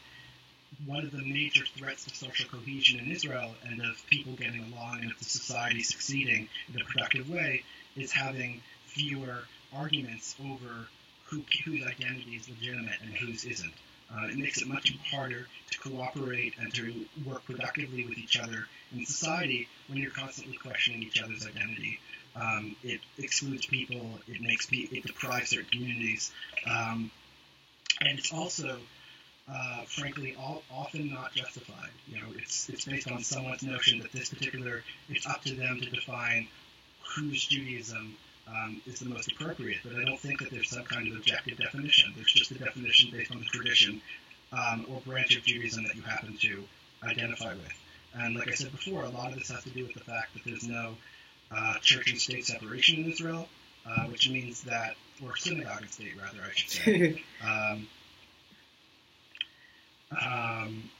[0.87, 5.01] one of the major threats to social cohesion in Israel and of people getting along
[5.03, 7.63] and of the society succeeding in a productive way
[7.97, 9.39] is having fewer
[9.75, 10.89] arguments over
[11.27, 13.73] who, whose identity is legitimate and whose isn't.
[14.11, 18.67] Uh, it makes it much harder to cooperate and to work productively with each other
[18.97, 22.01] in society when you're constantly questioning each other's identity.
[22.35, 24.01] Um, it excludes people.
[24.27, 26.31] It makes it deprives certain communities,
[26.67, 27.11] um,
[28.01, 28.79] and it's also,
[29.53, 31.91] uh, frankly, all, often not justified.
[32.07, 35.81] You know, it's it's based on someone's notion that this particular it's up to them
[35.81, 36.49] to define
[37.17, 38.17] whose Judaism
[38.49, 41.59] um, is the most appropriate, but I don't think that there's some kind of objective
[41.59, 42.13] definition.
[42.15, 44.01] There's just a definition based on the tradition
[44.53, 46.65] um, or branch of Judaism that you happen to
[47.03, 47.73] identify with.
[48.15, 50.35] And like I said before, a lot of this has to do with the fact
[50.35, 50.95] that there's no
[51.51, 53.49] uh, church and state separation in Israel,
[53.87, 57.23] uh, which means that, or synagogue and state rather, I should say.
[57.45, 57.87] um,
[60.11, 60.91] um,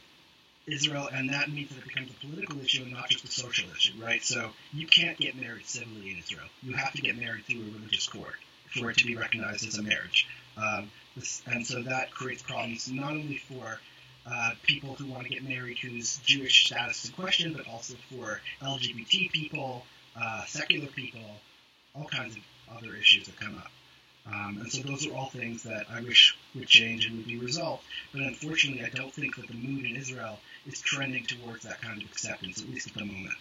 [0.67, 3.69] Israel, and that means that it becomes a political issue and not just a social
[3.71, 4.23] issue, right?
[4.23, 6.47] So you can't get married civilly in Israel.
[6.63, 8.37] You have to get married through a religious court
[8.79, 10.29] for it to be recognized as a marriage.
[10.57, 10.91] Um,
[11.47, 13.81] and so that creates problems not only for
[14.31, 17.95] uh, people who want to get married whose Jewish status is in question, but also
[18.11, 19.85] for LGBT people,
[20.21, 21.21] uh, secular people,
[21.95, 22.43] all kinds of
[22.77, 23.71] other issues that come up.
[24.33, 27.39] Um, and so those are all things that I wish would change and would be
[27.39, 27.83] resolved.
[28.13, 32.03] But unfortunately, I don't think that the mood in Israel is trending towards that kind
[32.03, 33.37] of acceptance, at least at the moment.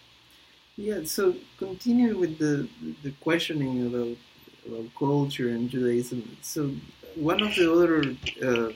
[0.78, 1.04] Yeah.
[1.04, 2.70] So continue with the
[3.04, 4.18] the questioning about
[4.68, 6.38] about culture and Judaism.
[6.42, 6.72] So
[7.16, 8.16] one of the other
[8.48, 8.72] uh,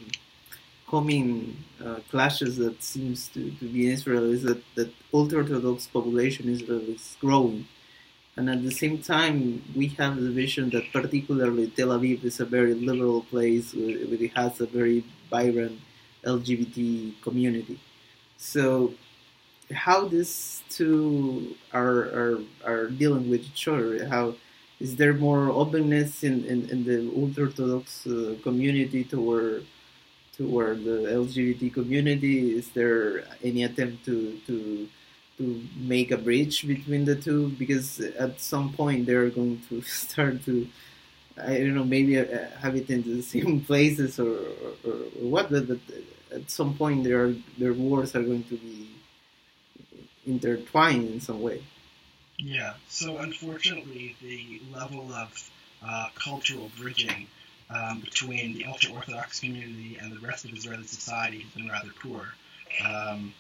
[0.88, 5.88] common uh, clashes that seems to, to be in Israel is that that ultra Orthodox
[5.88, 7.68] population in Israel is growing
[8.42, 12.46] and at the same time, we have the vision that particularly Tel Aviv is a
[12.46, 15.80] very liberal place where it has a very vibrant
[16.26, 17.80] LGBT community.
[18.38, 18.96] So,
[19.72, 24.08] how these two are, are, are dealing with each other?
[24.08, 24.34] How
[24.80, 29.68] is there more openness in, in, in the ultra Orthodox uh, community toward
[30.36, 32.58] toward the LGBT community?
[32.58, 34.90] Is there any attempt to, to
[35.42, 40.46] to make a bridge between the two because at some point they're going to start
[40.46, 40.68] to
[41.42, 42.26] I don't know maybe uh,
[42.60, 44.96] have it in the same places or, or, or
[45.34, 45.80] what but, but,
[46.32, 48.90] at some point their their wars are going to be
[50.26, 51.64] intertwined in some way.
[52.38, 52.74] Yeah.
[52.88, 55.30] So unfortunately, the level of
[55.86, 57.28] uh, cultural bridging
[57.70, 61.92] um, between the ultra orthodox community and the rest of Israeli society has been rather
[62.02, 62.34] poor.
[62.86, 63.34] Um,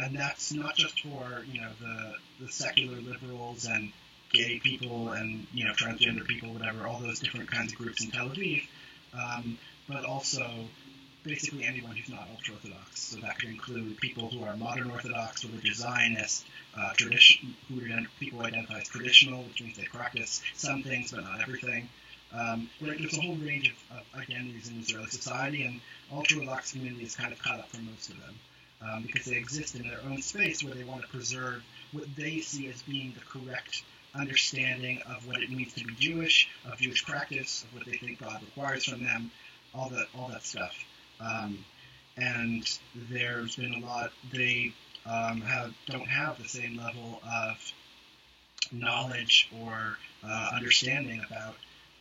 [0.00, 3.92] and that's not just for you know the the secular liberals and
[4.32, 8.10] gay people and you know transgender people, whatever, all those different kinds of groups in
[8.10, 8.64] Tel Aviv,
[9.14, 9.58] um,
[9.88, 10.46] but also
[11.24, 13.00] basically anyone who's not ultra orthodox.
[13.00, 16.46] So that could include people who are modern Orthodox, religious Zionist,
[16.78, 17.80] uh, tradition, who
[18.20, 21.88] people identify as traditional, which means they practice some things but not everything.
[22.32, 25.80] Um, there's a whole range of, of identities in Israeli society, and
[26.12, 28.34] ultra orthodox community is kind of cut up for most of them
[28.82, 31.62] um, because they exist in their own space where they want to preserve
[31.92, 33.82] what they see as being the correct
[34.14, 38.20] understanding of what it means to be Jewish, of Jewish practice, of what they think
[38.20, 39.30] God requires from them,
[39.74, 40.76] all that all that stuff.
[41.20, 41.64] Um,
[42.16, 44.12] and there's been a lot.
[44.32, 44.72] They
[45.06, 47.72] um, have don't have the same level of
[48.72, 51.54] knowledge or uh, understanding about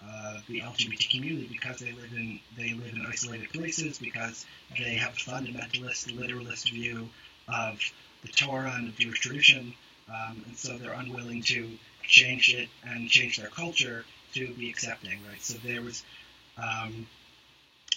[0.04, 4.46] uh, the LGBT community because they live in they live in isolated places because
[4.78, 7.10] they have a fundamentalist, literalist view
[7.48, 7.80] of
[8.22, 9.74] the Torah and the Jewish tradition,
[10.10, 11.70] um, and so they're unwilling to
[12.04, 15.20] change it and change their culture to be accepting.
[15.28, 15.42] Right.
[15.42, 16.04] So there was
[16.58, 17.08] um,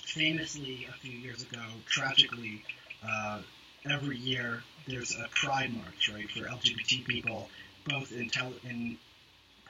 [0.05, 2.65] famously a few years ago, tragically,
[3.07, 3.41] uh,
[3.89, 7.49] every year there's a pride march right for LGBT people,
[7.87, 8.99] both in tel- in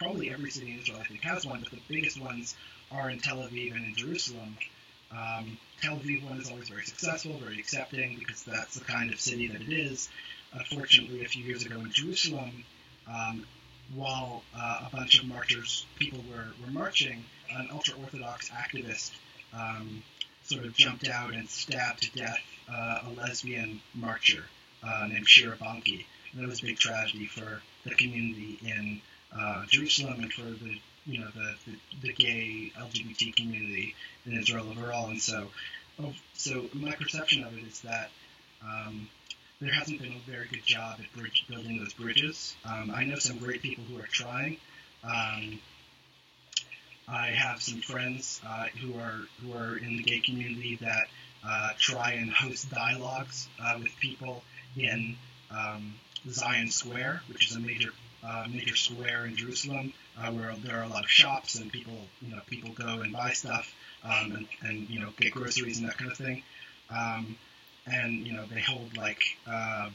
[0.01, 2.57] probably every city in Israel, I think, has one, but the biggest ones
[2.91, 4.57] are in Tel Aviv and in Jerusalem.
[5.13, 9.21] Um, Tel Aviv one is always very successful, very accepting, because that's the kind of
[9.21, 10.09] city that it is.
[10.53, 12.65] Unfortunately, a few years ago in Jerusalem,
[13.07, 13.47] um,
[13.95, 19.11] while uh, a bunch of marchers, people were, were marching, an ultra Orthodox activist
[19.53, 20.03] um,
[20.45, 22.41] sort of jumped out and stabbed to death
[22.73, 24.45] uh, a lesbian marcher
[24.83, 26.07] uh, named Shira Banki.
[26.33, 29.03] And that was a big tragedy for the community in
[29.39, 33.95] uh, Jerusalem and for the you know the, the, the, gay LGBT community
[34.27, 35.09] in Israel overall.
[35.09, 35.49] And so,
[36.03, 38.11] oh, so my perception of it is that
[38.63, 39.09] um,
[39.61, 42.55] there hasn't been a very good job at bridge, building those bridges.
[42.65, 44.59] Um, I know some great people who are trying.
[45.05, 45.59] Um,
[47.09, 51.07] I have some friends uh, who are who are in the gay community that
[51.45, 54.43] uh, try and host dialogues uh, with people
[54.77, 55.17] in
[55.51, 55.95] um,
[56.29, 57.91] Zion Square, which is a major
[58.27, 61.97] uh, major square in Jerusalem, uh, where there are a lot of shops and people
[62.23, 63.73] you know people go and buy stuff
[64.05, 66.43] um, and, and you know get groceries and that kind of thing.
[66.91, 67.37] Um,
[67.87, 69.91] and you know they hold like uh,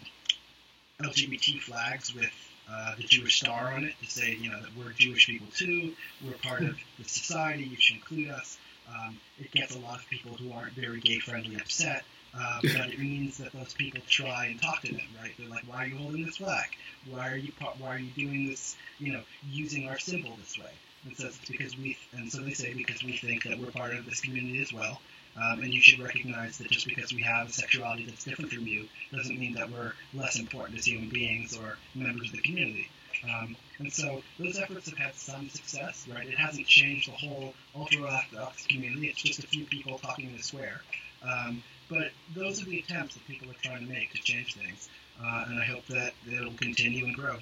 [1.02, 2.32] LGBT flags with
[2.72, 5.94] uh, the Jewish star on it to say, you know, that we're Jewish people too.
[6.26, 7.64] We're part of the society.
[7.64, 8.58] You should include us.
[8.90, 12.04] Um, it gets a lot of people who aren't very gay friendly upset,
[12.38, 15.32] uh, but it means that those people try and talk to them, right?
[15.38, 16.68] They're like, "Why are you holding this flag?
[17.10, 18.76] Why are you why are you doing this?
[19.00, 20.72] You know, using our symbol this way?"
[21.06, 23.94] And so it's because we and so they say because we think that we're part
[23.96, 25.00] of this community as well,
[25.38, 28.66] um, and you should recognize that just because we have a sexuality that's different from
[28.68, 32.90] you doesn't mean that we're less important as human beings or members of the community.
[33.24, 36.28] Um, and so those efforts have had some success, right?
[36.28, 39.08] It hasn't changed the whole ultra-Orthodox community.
[39.08, 40.82] It's just a few people talking in a square.
[41.28, 44.90] Um, but those are the attempts that people are trying to make to change things.
[45.24, 47.38] Uh, and I hope that it'll continue and grow.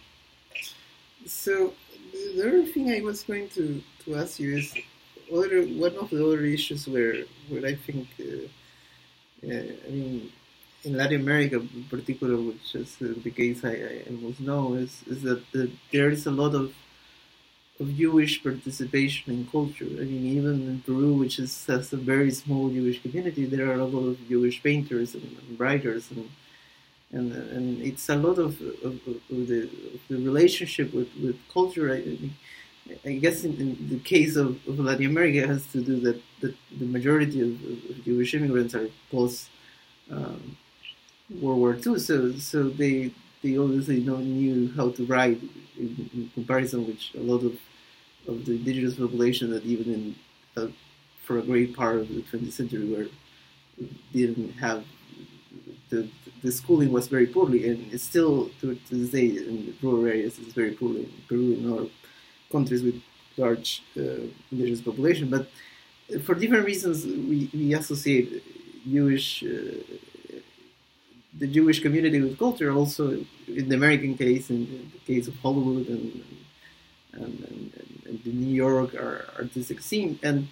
[1.26, 1.74] So
[2.36, 4.74] the other thing I was going to, to ask you is
[5.32, 8.48] other one of the other issues where where I think uh,
[9.48, 10.32] uh, I mean
[10.84, 15.22] in Latin America in particular, which is the case I, I most know, is is
[15.24, 16.74] that the, there is a lot of
[17.84, 19.92] of Jewish participation in culture.
[20.04, 23.80] I mean, even in Peru, which is has a very small Jewish community, there are
[23.80, 26.30] a lot of Jewish painters and, and writers, and
[27.16, 28.52] and and it's a lot of,
[28.88, 28.94] of,
[29.34, 29.60] of, the,
[29.96, 31.86] of the relationship with, with culture.
[31.96, 32.00] I
[33.06, 36.22] I guess in, in, the case of, of, Latin America, it has to do that,
[36.42, 37.52] that the majority of,
[37.90, 39.50] of Jewish immigrants are post
[40.12, 40.58] um,
[41.42, 45.42] World War II, so so they they obviously don't knew how to write
[45.78, 47.58] in, in, comparison with a lot of
[48.28, 50.16] of the indigenous population that even in
[50.58, 50.68] uh,
[51.26, 53.08] for a great part of the 20th century were
[54.12, 54.86] didn't have
[55.90, 56.08] the
[56.44, 60.38] the schooling was very poorly and it's still to, to this day in rural areas
[60.40, 61.90] it's very poorly in Peru and other
[62.52, 63.02] countries with
[63.38, 64.02] large uh,
[64.52, 65.50] indigenous population, but
[66.24, 68.44] for different reasons, we, we associate
[68.86, 69.50] Jewish uh,
[71.36, 72.72] the Jewish community with culture.
[72.72, 76.24] Also, in the American case, in the case of Hollywood and
[77.14, 78.96] and, and, and the New York
[79.40, 80.48] artistic scene, and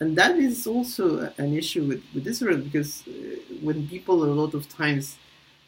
[0.00, 3.12] and that is also an issue with, with Israel because uh,
[3.60, 5.16] when people a lot of times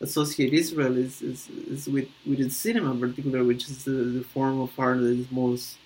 [0.00, 4.24] associate Israel is, is, is with, with its cinema in particular, which is the, the
[4.24, 5.76] form of art that is most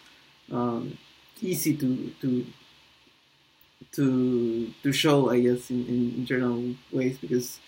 [0.51, 0.97] um,
[1.43, 2.47] easy to, to
[3.93, 7.61] to to show, I guess, in, in general ways, because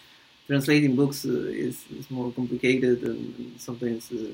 [0.46, 1.30] translating books uh,
[1.66, 4.32] is, is more complicated, and, and sometimes uh,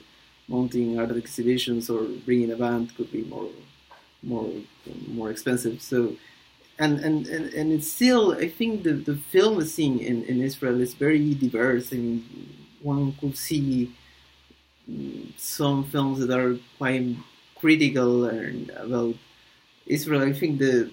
[0.48, 3.48] mounting art exhibitions or bringing a band could be more
[4.22, 4.50] more
[5.09, 5.80] more expensive.
[5.83, 6.16] So
[6.78, 10.80] and, and, and, and it's still, I think the, the film scene in, in Israel
[10.80, 11.92] is very diverse.
[11.92, 12.24] I mean,
[12.83, 13.94] one could see
[15.37, 17.16] some films that are quite
[17.54, 19.14] critical and about
[19.87, 20.22] Israel.
[20.22, 20.90] I think the,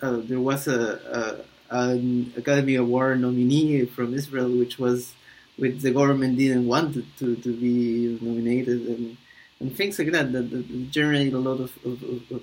[0.00, 5.12] uh, there was a, a, an Academy Award nominee from Israel, which was
[5.56, 9.16] which the government didn't want to, to be nominated and,
[9.60, 12.42] and things like that that, that generate a lot of, of, of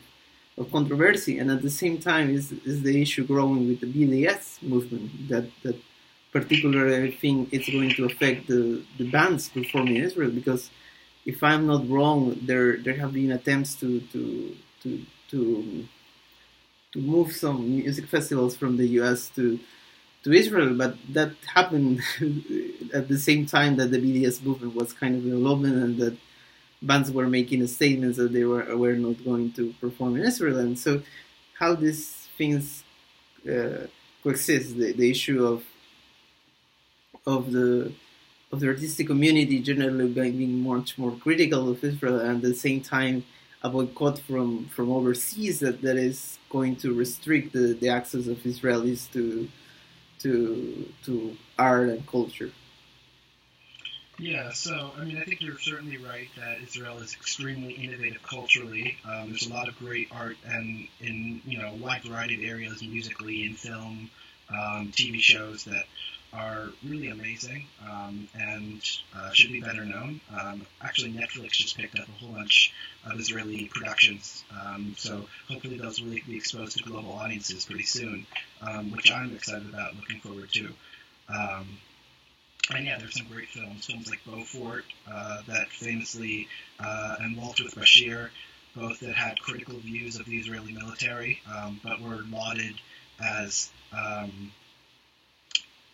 [0.58, 4.62] of controversy, and at the same time is is the issue growing with the BDS
[4.62, 5.78] movement that that
[6.32, 10.70] particularly I think it's going to affect the the bands performing in Israel because
[11.26, 14.90] if I'm not wrong, there there have been attempts to to to
[15.32, 15.90] to um,
[16.92, 19.30] to move some music festivals from the U.S.
[19.38, 19.60] to
[20.24, 22.02] to Israel, but that happened
[22.94, 26.18] at the same time that the BDS movement was kind of in development and that
[26.82, 30.78] bands were making statements that they were were not going to perform in Israel, and
[30.78, 31.02] so
[31.60, 32.84] how these things
[33.48, 33.88] uh,
[34.24, 35.64] coexist, the, the issue of
[37.26, 37.92] of the
[38.52, 42.82] of the artistic community generally being much more critical of Israel, and at the same
[42.82, 43.24] time
[43.64, 48.38] a boycott from, from overseas that, that is going to restrict the, the access of
[48.40, 49.48] Israelis to
[50.24, 52.52] to to art and culture.
[54.20, 58.98] Yeah, so I mean, I think you're certainly right that Israel is extremely innovative culturally.
[59.06, 62.50] Um, there's a lot of great art and in you know a wide variety of
[62.50, 64.10] areas, musically, in film,
[64.50, 65.86] um, TV shows that
[66.34, 68.82] are really amazing um, and
[69.16, 70.20] uh, should be better known.
[70.38, 72.74] Um, actually, Netflix just picked up a whole bunch
[73.06, 78.26] of Israeli productions, um, so hopefully those will be exposed to global audiences pretty soon,
[78.62, 80.70] um, which I'm excited about, looking forward to.
[81.30, 81.78] Um,
[82.74, 86.48] and yeah, there's some great films, films like Beaufort, uh, that famously,
[86.80, 88.30] uh, and Waltz with Bashir,
[88.76, 92.76] both that had critical views of the Israeli military, um, but were lauded
[93.24, 93.70] as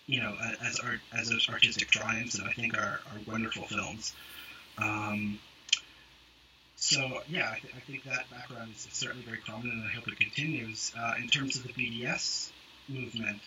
[0.10, 0.36] you know,
[0.66, 4.14] as art as artistic triumphs that I think are, are wonderful films.
[4.80, 5.40] Um,
[6.78, 10.08] so yeah, I, th- I, think that background is certainly very prominent, and I hope
[10.08, 10.92] it continues.
[10.98, 12.50] Uh, in terms of the BDS
[12.88, 13.40] movement,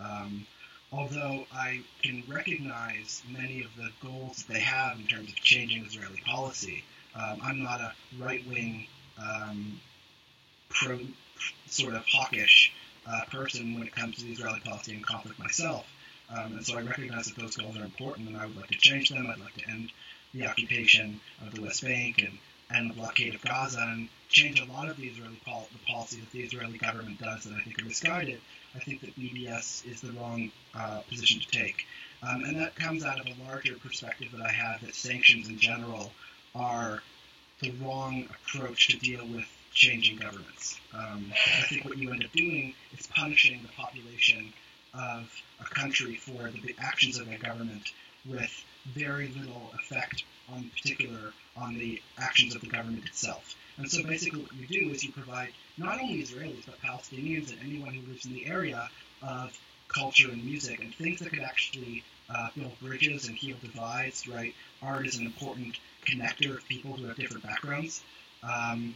[0.00, 0.44] um,
[0.90, 5.84] although I can recognize many of the goals that they have in terms of changing
[5.84, 6.82] Israeli policy,
[7.14, 8.88] um, I'm not a right-wing,
[9.22, 9.80] um,
[10.68, 10.98] pro,
[11.66, 12.72] sort of hawkish
[13.06, 15.86] uh, person when it comes to the Israeli policy and conflict myself.
[16.30, 18.78] Um, and so I recognize that those goals are important, and I would like to
[18.78, 19.26] change them.
[19.26, 19.90] I'd like to end
[20.34, 22.38] the occupation of the West Bank and
[22.74, 26.20] end the blockade of Gaza and change a lot of the Israeli pol- the policy
[26.20, 28.40] that the Israeli government does that I think are misguided.
[28.74, 31.86] I think that BDS is the wrong uh, position to take.
[32.22, 35.58] Um, and that comes out of a larger perspective that I have that sanctions in
[35.58, 36.12] general
[36.54, 37.02] are
[37.60, 40.78] the wrong approach to deal with changing governments.
[40.92, 44.52] Um, I think what you end up doing is punishing the population
[44.94, 47.92] of a country for the actions of a government
[48.28, 48.50] with
[48.86, 53.54] very little effect on particular on the actions of the government itself.
[53.76, 57.58] And so basically what you do is you provide not only Israelis but Palestinians and
[57.62, 58.88] anyone who lives in the area
[59.22, 59.58] of
[59.88, 62.02] culture and music and things that could actually
[62.34, 64.54] uh, build bridges and heal divides, right?
[64.82, 68.02] Art is an important connector of people who have different backgrounds.
[68.42, 68.94] Um,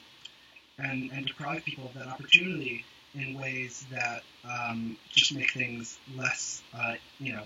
[0.78, 2.84] and, and deprive people of that opportunity
[3.14, 7.42] in ways that um, just make things less, uh, you know,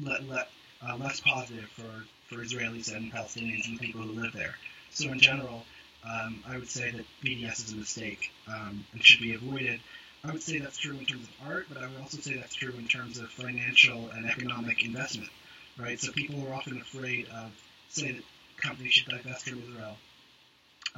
[0.00, 0.48] let, let,
[0.86, 4.54] uh, less positive for, for Israelis and Palestinians and the people who live there.
[4.90, 5.64] So in general,
[6.04, 9.80] um, I would say that BDS is a mistake um, and should be avoided.
[10.24, 12.54] I would say that's true in terms of art, but I would also say that's
[12.54, 15.30] true in terms of financial and economic investment,
[15.76, 15.98] right?
[15.98, 17.50] So people are often afraid of,
[17.88, 18.22] say, that
[18.56, 19.96] companies should divest from Israel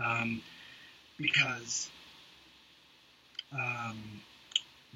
[0.03, 0.43] um,
[1.17, 1.89] because
[3.55, 3.99] um,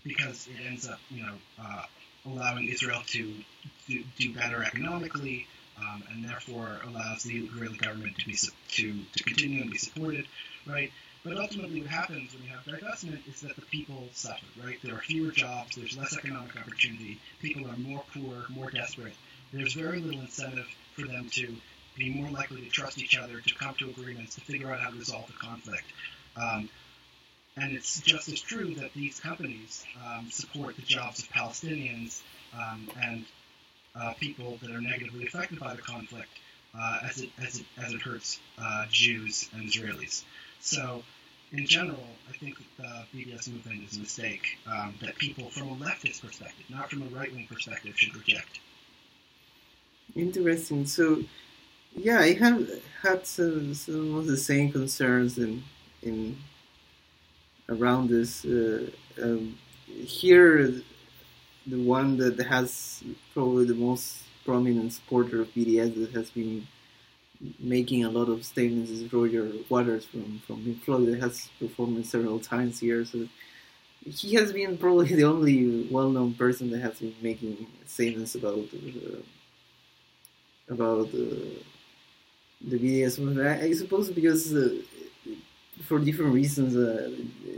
[0.04, 1.82] because it ends up, you know, uh,
[2.26, 3.34] allowing Israel to
[3.86, 5.46] do, do better economically,
[5.78, 8.36] um, and therefore allows the Israeli government to be
[8.68, 10.26] to to continue and be supported,
[10.66, 10.90] right?
[11.24, 14.78] But ultimately, what happens when you have divestment is that the people suffer, right?
[14.82, 19.14] There are fewer jobs, there's less economic opportunity, people are more poor, more desperate.
[19.52, 21.54] There's very little incentive for them to
[21.96, 24.90] be more likely to trust each other, to come to agreements, to figure out how
[24.90, 25.84] to resolve the conflict.
[26.36, 26.68] Um,
[27.60, 32.22] and it's just as true that these companies um, support the jobs of Palestinians
[32.54, 33.24] um, and
[33.94, 36.28] uh, people that are negatively affected by the conflict
[36.78, 40.24] uh, as, it, as, it, as it hurts uh, Jews and Israelis.
[40.60, 41.02] So,
[41.52, 45.76] in general, I think the BDS movement is a mistake um, that people from a
[45.76, 48.60] leftist perspective, not from a right wing perspective, should reject.
[50.14, 50.84] Interesting.
[50.86, 51.24] So,
[51.96, 52.68] yeah, I have
[53.02, 55.64] had some, some of the same concerns in
[56.02, 56.36] in
[57.68, 58.44] around this.
[58.44, 58.90] Uh,
[59.22, 60.72] um, here,
[61.66, 63.02] the one that has
[63.34, 66.66] probably the most prominent supporter of BDS that has been
[67.60, 72.80] making a lot of statements is Roger Waters from from that has performed several times
[72.80, 73.04] here.
[73.04, 73.28] So
[74.04, 79.20] he has been probably the only well-known person that has been making statements about uh,
[80.68, 81.60] about uh,
[82.60, 83.46] the BDS movement.
[83.46, 84.80] I, I suppose because uh,
[85.88, 87.10] for different reasons, uh,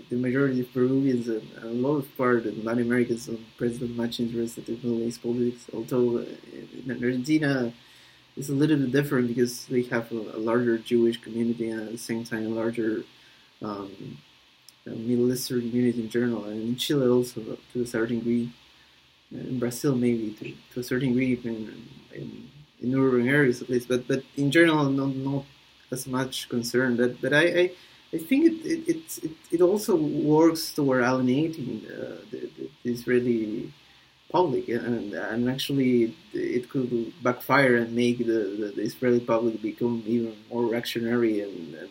[0.08, 4.20] the majority of Peruvians and a lot of part of Latin Americans are present much
[4.20, 5.62] interested in Middle East politics.
[5.74, 6.24] Although uh,
[6.86, 7.72] in Argentina,
[8.36, 11.92] it's a little bit different because they have a, a larger Jewish community and at
[11.92, 13.02] the same time a larger
[13.62, 13.90] um,
[14.86, 17.40] Middle Eastern community in general, and in Chile also
[17.72, 18.52] to a certain degree.
[19.32, 21.56] In Brazil, maybe to, to a certain degree, in,
[22.12, 22.50] in,
[22.82, 25.44] in urban areas at least, but but in general, not not
[25.92, 26.96] as much concern.
[26.96, 27.70] But but I, I
[28.12, 33.72] I think it it, it, it also works toward alienating uh, the, the, Israeli
[34.32, 40.02] public, and, and actually it could backfire and make the, the, the Israeli public become
[40.06, 41.90] even more reactionary and, and,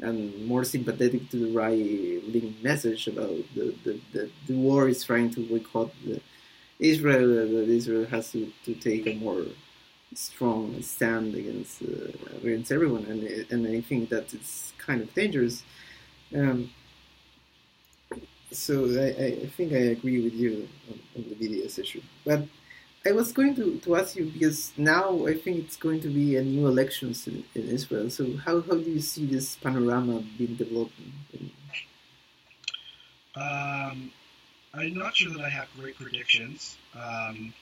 [0.00, 5.30] and more sympathetic to the right-wing message about the, the, the, the war is trying
[5.30, 6.20] to boycott the
[6.78, 9.44] Israel, that Israel has to, to take a more
[10.14, 15.62] strong stand against uh, against everyone, and and I think that it's kind of dangerous.
[16.34, 16.70] Um,
[18.52, 22.42] so I, I think I agree with you on, on the BDS issue, but
[23.06, 26.36] I was going to, to ask you because now I think it's going to be
[26.36, 28.10] a new elections in, in Israel.
[28.10, 30.92] So how, how do you see this panorama being developed?
[33.34, 34.12] Um,
[34.74, 36.76] I'm not sure that I have great predictions.
[36.94, 37.54] Um,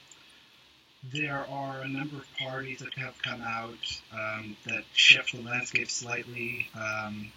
[1.03, 5.89] there are a number of parties that have come out um, that shift the landscape
[5.89, 7.31] slightly um,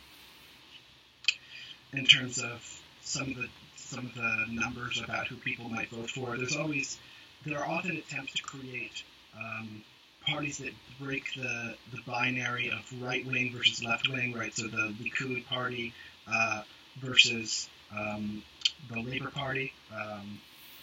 [1.92, 6.10] in terms of some of the some of the numbers about who people might vote
[6.10, 6.36] for.
[6.36, 6.98] There's always
[7.44, 9.02] there are often attempts to create
[9.36, 9.82] um,
[10.26, 14.54] parties that break the, the binary of right wing versus left wing, right?
[14.54, 15.92] So the Likud party
[16.32, 16.62] uh,
[16.98, 18.42] versus um,
[18.90, 19.72] the Labor Party.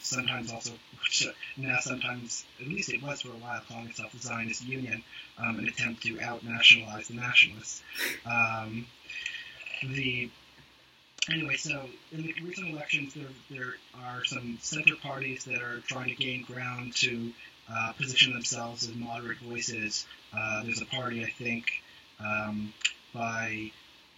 [0.02, 0.72] Sometimes also,
[1.58, 5.04] now sometimes, at least it was for a while, calling itself the Zionist Union,
[5.38, 7.82] um, an attempt to out nationalize the nationalists.
[8.26, 8.86] Um,
[9.84, 10.30] the
[11.32, 13.74] anyway, so in the recent elections, there, there
[14.04, 17.32] are some center parties that are trying to gain ground to
[17.72, 20.08] uh, position themselves as moderate voices.
[20.36, 21.66] Uh, there's a party, I think,
[22.20, 22.74] um,
[23.14, 23.72] by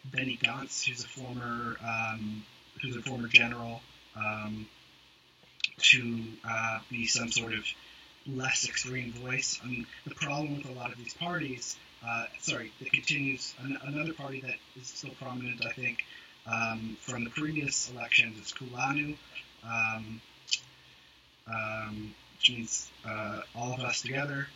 [0.06, 2.44] Benny Gantz, who's a former um,
[2.82, 3.82] who's a former general,
[4.16, 4.68] um,
[5.82, 7.66] to uh, be some sort of
[8.28, 9.60] less extreme voice.
[9.64, 11.78] I mean, the problem with a lot of these parties,
[12.08, 13.54] uh, sorry, it continues.
[13.60, 16.04] An- another party that is still prominent, I think,
[16.46, 19.18] um, from the previous elections is Kulanu,
[19.64, 20.22] um,
[21.48, 24.48] um, which means uh, all of us together.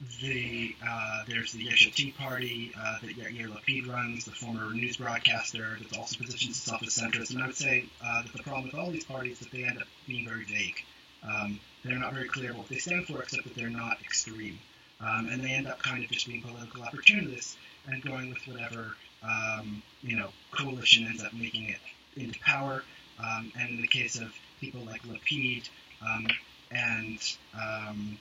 [0.00, 4.96] The uh, there's the Yesh Atid Party uh, that Yair Lapid runs, the former news
[4.96, 7.34] broadcaster that also positions itself as centrist.
[7.34, 9.64] And I would say uh, that the problem with all these parties is that they
[9.64, 10.82] end up being very vague.
[11.22, 14.58] Um, they're not very clear what they stand for, except that they're not extreme.
[15.02, 18.96] Um, and they end up kind of just being political opportunists and going with whatever
[19.22, 21.80] um, you know coalition ends up making it
[22.16, 22.84] into power.
[23.18, 25.68] Um, and in the case of people like Lapid
[26.00, 26.26] um,
[26.70, 27.18] and
[27.54, 28.18] um,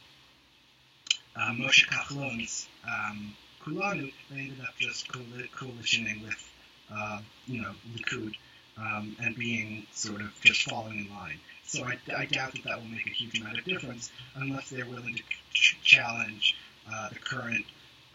[1.39, 6.51] uh, Moshe Kahlon's um, Kulanu, they ended up just coalitioning with
[6.93, 8.33] uh, you know Likud
[8.77, 11.39] um, and being sort of just falling in line.
[11.65, 14.85] So I, I, doubt that that will make a huge amount of difference unless they're
[14.85, 15.23] willing to
[15.53, 16.55] ch- challenge
[16.91, 17.65] uh, the current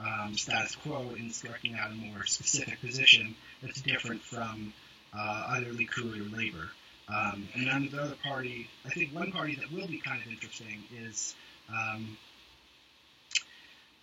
[0.00, 4.72] um, status quo in striking out a more specific position that's different from
[5.16, 6.68] uh, either Likud or Labor.
[7.08, 10.26] Um, and then the other party, I think one party that will be kind of
[10.28, 11.34] interesting is
[11.68, 12.16] um,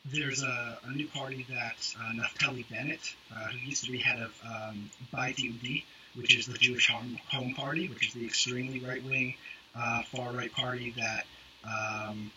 [0.06, 4.22] there's a, a, new party that uh, Naftali Bennett, uh, who used to be head
[4.22, 5.84] of um, Yehudi,
[6.16, 9.36] which is the Jewish Home, Party, which is the extremely right-wing,
[9.76, 11.26] uh, far-right party that
[11.66, 12.32] um,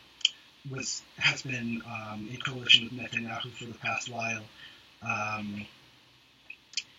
[0.71, 4.43] was has been um, in coalition with Netanyahu for the past while.
[5.03, 5.67] Um,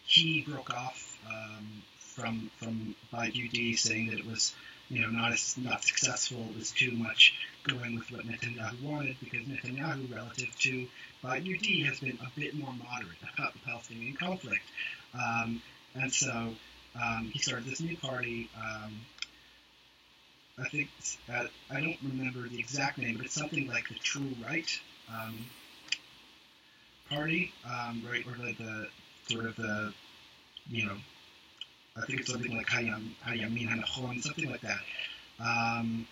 [0.06, 4.54] he broke off um, from from Yehudi, saying that it was
[4.90, 6.46] you know not as not successful.
[6.52, 7.34] It was too much
[7.64, 10.88] going with what Netanyahu wanted because Netanyahu, relative to
[11.24, 14.64] Yehudi, has been a bit more moderate about the Palestinian conflict,
[15.14, 15.62] um,
[15.96, 16.54] and so
[17.02, 18.50] um, he started this new party.
[18.56, 19.02] Um,
[20.58, 20.90] I think
[21.34, 24.70] uh, I don't remember the exact name, but it's something like the True Right
[25.10, 25.46] um,
[27.10, 28.88] Party, um, right, or the, the,
[29.28, 29.94] sort of the
[30.70, 30.96] you know,
[31.98, 34.80] I think it's something like Hayam Hayamin Hanachon, something like that.
[35.40, 36.08] Um,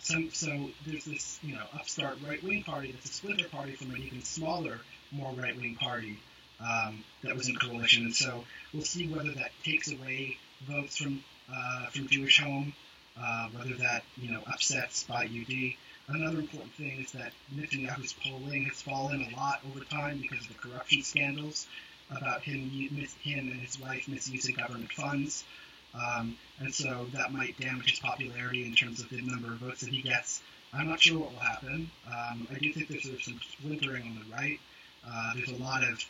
[0.00, 3.90] so, so there's this you know upstart right wing party that's a splinter party from
[3.90, 4.80] an even smaller,
[5.12, 6.18] more right wing party
[6.60, 11.22] um, that was in coalition, and so we'll see whether that takes away votes from
[11.52, 12.72] uh, from Jewish Home
[13.18, 15.76] uh, whether that you know upsets Bayit Yehudi.
[16.08, 20.48] Another important thing is that Netanyahu's polling has fallen a lot over time because of
[20.48, 21.66] the corruption scandals
[22.10, 25.44] about him, him and his wife misusing government funds.
[25.94, 29.80] Um, and so that might damage his popularity in terms of the number of votes
[29.80, 30.40] that he gets.
[30.72, 31.90] I'm not sure what will happen.
[32.06, 34.60] Um, I do think there's, some splintering on the right.
[35.06, 36.04] Uh, there's a lot of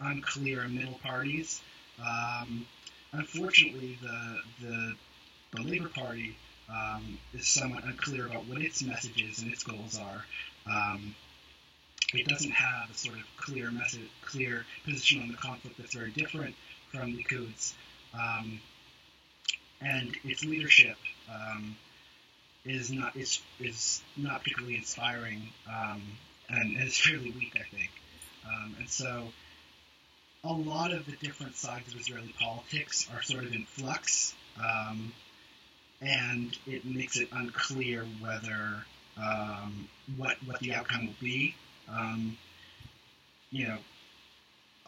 [0.00, 1.60] unclear middle parties.
[2.00, 2.66] Um,
[3.12, 4.94] unfortunately, the the
[5.52, 6.36] the Labour Party
[6.70, 10.24] um, is somewhat unclear about what its messages and its goals are.
[10.66, 11.14] Um,
[12.14, 16.10] it doesn't have a sort of clear message, clear position on the conflict that's very
[16.10, 16.54] different
[16.90, 17.74] from Likud's.
[18.14, 18.60] Um,
[19.80, 20.96] and its leadership
[21.32, 21.76] um,
[22.64, 26.02] is not is, is not particularly inspiring, um,
[26.48, 27.90] and it's fairly weak, I think.
[28.46, 29.28] Um, and so
[30.44, 35.12] a lot of the different sides of Israeli politics are sort of in flux, um,
[36.00, 38.84] and it makes it unclear whether
[39.16, 41.54] um, what what the outcome will be.
[41.88, 42.36] Um,
[43.50, 43.78] you know,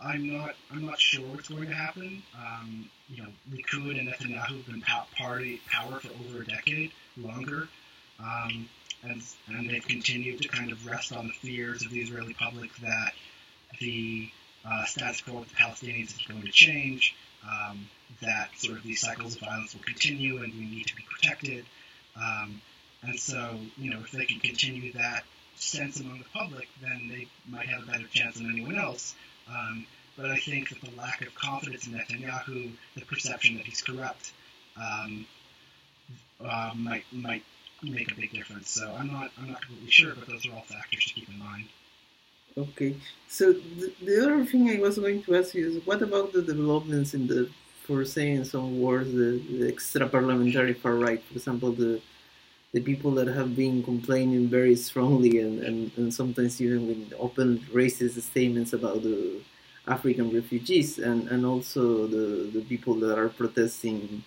[0.02, 2.22] I'm not I'm not sure what's going to happen.
[2.36, 4.82] Um, you know, Likud and Netanyahu have been
[5.16, 7.68] party power for over a decade, longer,
[8.18, 8.68] um,
[9.02, 12.74] and and they've continued to kind of rest on the fears of the Israeli public
[12.78, 13.12] that
[13.80, 14.28] the
[14.64, 17.14] uh, status quo with the Palestinians is going to change,
[17.44, 17.88] um,
[18.20, 21.64] that sort of these cycles of violence will continue, and we need to be protected.
[22.16, 22.60] Um,
[23.02, 25.24] and so, you know, if they can continue that
[25.56, 29.14] sense among the public, then they might have a better chance than anyone else.
[29.48, 29.86] Um,
[30.16, 34.32] but I think that the lack of confidence in Netanyahu, the perception that he's corrupt,
[34.76, 35.26] um,
[36.44, 37.44] uh, might might
[37.82, 38.70] make a big difference.
[38.70, 41.38] So I'm not I'm not completely sure, but those are all factors to keep in
[41.38, 41.68] mind.
[42.56, 42.94] Okay,
[43.28, 46.40] so the, the other thing I was going to ask you is what about the
[46.40, 47.50] developments in the,
[47.82, 52.00] for saying some words, the, the extra parliamentary far right, for example, the
[52.74, 57.60] the people that have been complaining very strongly and, and, and sometimes even with open
[57.72, 59.40] racist statements about the
[59.86, 64.24] African refugees and, and also the, the people that are protesting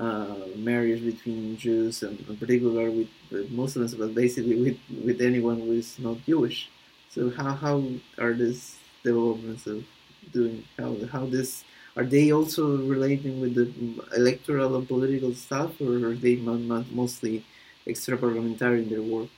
[0.00, 5.60] uh, marriage between Jews and in particular with, with Muslims, but basically with, with anyone
[5.60, 6.70] who is not Jewish.
[7.10, 7.84] So how, how
[8.18, 9.84] are these developments of
[10.32, 11.64] doing how how this
[11.96, 13.68] are they also relating with the
[14.16, 17.44] electoral and political stuff or are they mostly
[17.86, 19.28] extra parliamentary in their work?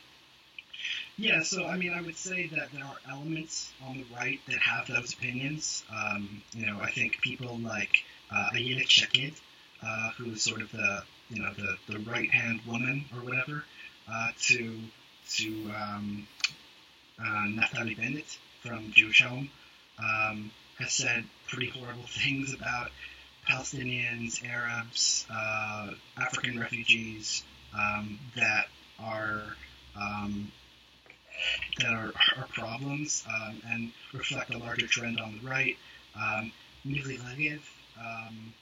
[1.18, 4.58] Yeah, so I mean, I would say that there are elements on the right that
[4.58, 5.82] have those opinions.
[5.90, 9.40] Um, you know, I think people like uh, Ayelet Shaked,
[9.82, 13.64] uh, who is sort of the you know the, the right hand woman or whatever,
[14.12, 14.78] uh, to
[15.30, 16.28] to um,
[17.18, 19.50] uh, Bennett from Jewish Home,
[19.98, 22.90] um, has said pretty horrible things about
[23.48, 27.42] Palestinians, Arabs, uh, African refugees,
[27.74, 28.66] um, that
[29.00, 29.42] are
[29.96, 30.50] um,
[31.78, 35.76] that are, are problems um, and reflect a larger trend on the right.
[36.14, 36.52] Um,
[36.86, 37.60] Regev,
[37.98, 38.54] um,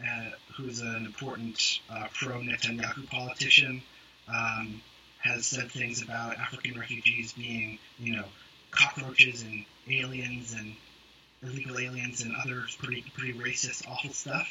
[0.00, 3.82] uh, who's an important uh, pro-Netanyahu politician,
[4.28, 4.80] um,
[5.18, 8.24] has said things about African refugees being, you know,
[8.70, 10.74] cockroaches and aliens and
[11.42, 14.48] illegal aliens and other pretty pretty racist, awful stuff.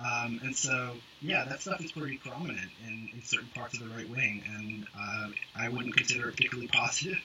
[0.00, 3.94] Um, and so, yeah, that stuff is pretty prominent in, in certain parts of the
[3.94, 7.18] right wing, and uh, I wouldn't consider it particularly positive.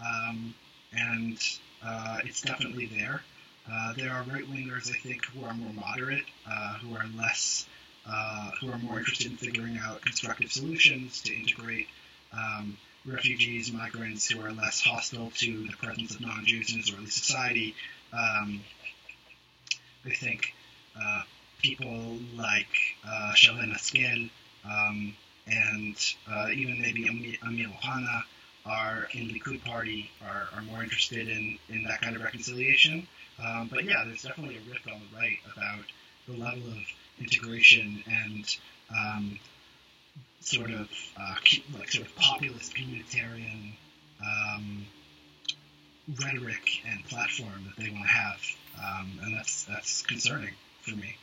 [0.00, 0.54] Um,
[0.92, 1.38] and
[1.84, 3.22] uh, it's definitely there.
[3.70, 7.66] Uh, there are right wingers, I think, who are more moderate, uh, who are less,
[8.06, 11.88] uh, who are more interested in figuring out constructive solutions to integrate
[12.32, 17.74] um, refugees, migrants who are less hostile to the presence of non-Jews in Israeli society.
[18.12, 18.60] Um,
[20.04, 20.54] I think
[21.00, 21.22] uh,
[21.64, 22.68] people like
[23.08, 24.30] uh, Haskel
[24.70, 25.14] um,
[25.46, 25.96] and
[26.30, 28.22] uh, even maybe Amir Ohana
[28.66, 33.06] are in the Likud party are, are more interested in, in that kind of reconciliation.
[33.42, 35.84] Um, but yeah, there's definitely a rift on the right about
[36.28, 36.84] the level of
[37.18, 38.56] integration and
[38.94, 39.38] um,
[40.40, 41.34] sort of uh,
[41.78, 43.72] like sort of populist communitarian
[44.22, 44.84] um,
[46.22, 48.40] rhetoric and platform that they want to have,
[48.78, 50.52] um, and that's that's concerning
[50.82, 51.16] for me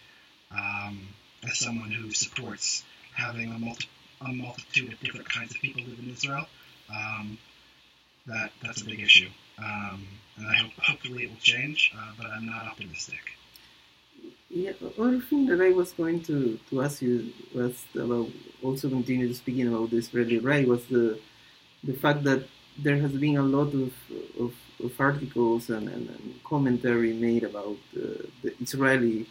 [0.56, 1.08] um,
[1.44, 2.84] as someone who supports
[3.14, 3.90] having a, multi-
[4.22, 6.46] a, multitude of different kinds of people live in Israel,
[6.94, 7.38] um,
[8.28, 9.30] that that's a big issue.
[9.58, 13.22] Um, and I hope hopefully it will change, uh, but I'm not optimistic.
[14.50, 18.30] Yeah, one thing that I was going to, to ask you was about
[18.62, 21.20] also continue speaking about this really right was the
[21.84, 22.44] the fact that
[22.78, 23.94] there has been a lot of
[24.40, 29.26] of, of articles and, and, and, commentary made about uh, the Israeli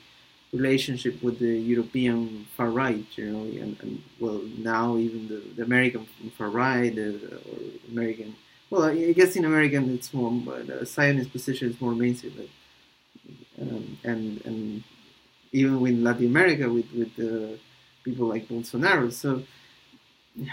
[0.52, 5.62] relationship with the European far right, you know, and, and well now even the, the
[5.62, 7.58] American far right uh, or
[7.90, 8.34] American.
[8.68, 13.98] Well, I guess in American it's more, uh, Zionist position is more mainstream, but, um,
[14.04, 14.84] and and
[15.52, 17.56] even with Latin America with with uh,
[18.04, 19.12] people like Bolsonaro.
[19.12, 19.42] So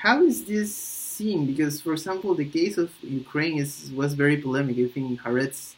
[0.03, 1.45] how is this seen?
[1.45, 4.77] Because for example, the case of Ukraine is was very polemic.
[4.77, 5.75] I think Haaretz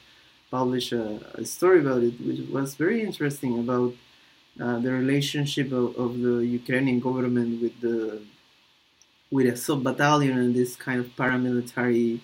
[0.51, 1.05] published a,
[1.35, 3.93] a story about it, which was very interesting about
[4.59, 8.21] uh, the relationship of, of, the Ukrainian government with the
[9.31, 12.19] with Azov battalion and this kind of paramilitary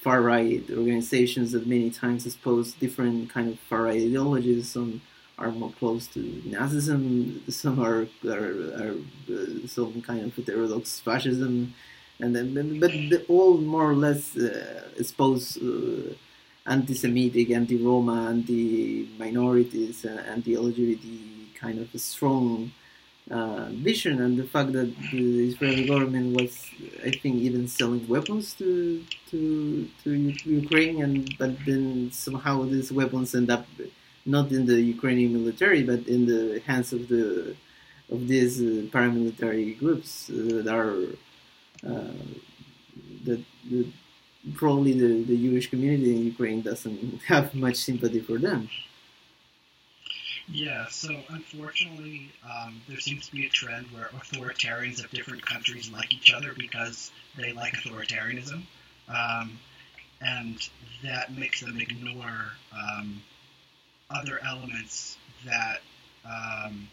[0.00, 4.70] far right organizations that many times expose different kind of far right ideologies.
[4.70, 5.02] Some
[5.38, 8.94] are more close to Nazism, some are, are, are
[9.32, 11.74] uh, some kind of heterodox fascism,
[12.20, 12.92] and then but
[13.28, 16.14] all more or less uh, expose uh,
[16.66, 22.46] anti-Semitic, anti-Roma, anti-minorities, uh, anti-LGBT kind of a strong
[23.30, 26.52] uh, vision, and the fact that the Israeli government was,
[27.08, 28.68] I think, even selling weapons to
[29.30, 30.10] to to
[30.62, 33.66] Ukraine, and but then somehow these weapons end up
[34.34, 37.24] not in the Ukrainian military, but in the hands of the
[38.14, 40.96] of these uh, paramilitary groups uh, that are
[41.90, 42.24] uh,
[43.26, 43.40] that,
[44.54, 48.68] probably the, the Jewish community in Ukraine doesn't have much sympathy for them.
[50.46, 55.90] Yeah, so unfortunately, um, there seems to be a trend where authoritarians of different countries
[55.90, 58.62] like each other because they like authoritarianism,
[59.08, 59.58] um,
[60.20, 60.58] and
[61.02, 63.22] that makes them ignore um,
[64.10, 65.16] other elements
[65.46, 65.80] that
[66.26, 66.88] um,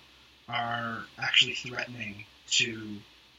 [0.47, 2.88] are actually threatening to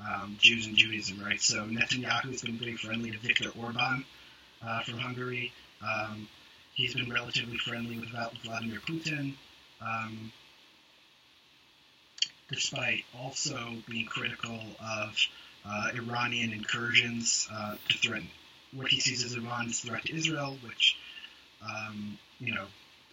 [0.00, 1.40] um, Jews and Judaism, right?
[1.40, 4.04] So Netanyahu has been very friendly to Viktor Orban
[4.62, 5.52] uh, from Hungary.
[5.82, 6.28] Um,
[6.74, 8.10] he's been relatively friendly with
[8.44, 9.34] Vladimir Putin,
[9.84, 10.32] um,
[12.50, 13.58] despite also
[13.88, 15.16] being critical of
[15.66, 18.28] uh, Iranian incursions uh, to threaten
[18.74, 20.96] what he sees as Iran's threat to Israel, which
[21.64, 22.66] um, you know,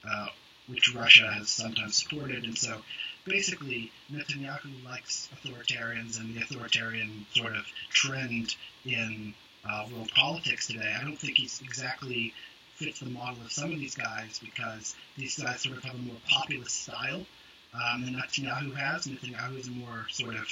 [0.09, 0.27] uh,
[0.67, 2.81] which Russia has sometimes supported, and so
[3.25, 8.55] basically Netanyahu likes authoritarians and the authoritarian sort of trend
[8.85, 9.33] in
[9.69, 10.95] uh, world politics today.
[10.99, 12.33] I don't think he's exactly
[12.79, 15.97] fits the model of some of these guys because these guys sort of have a
[15.97, 17.25] more populist style
[17.73, 19.05] um, than Netanyahu has.
[19.05, 20.47] Netanyahu is a more sort of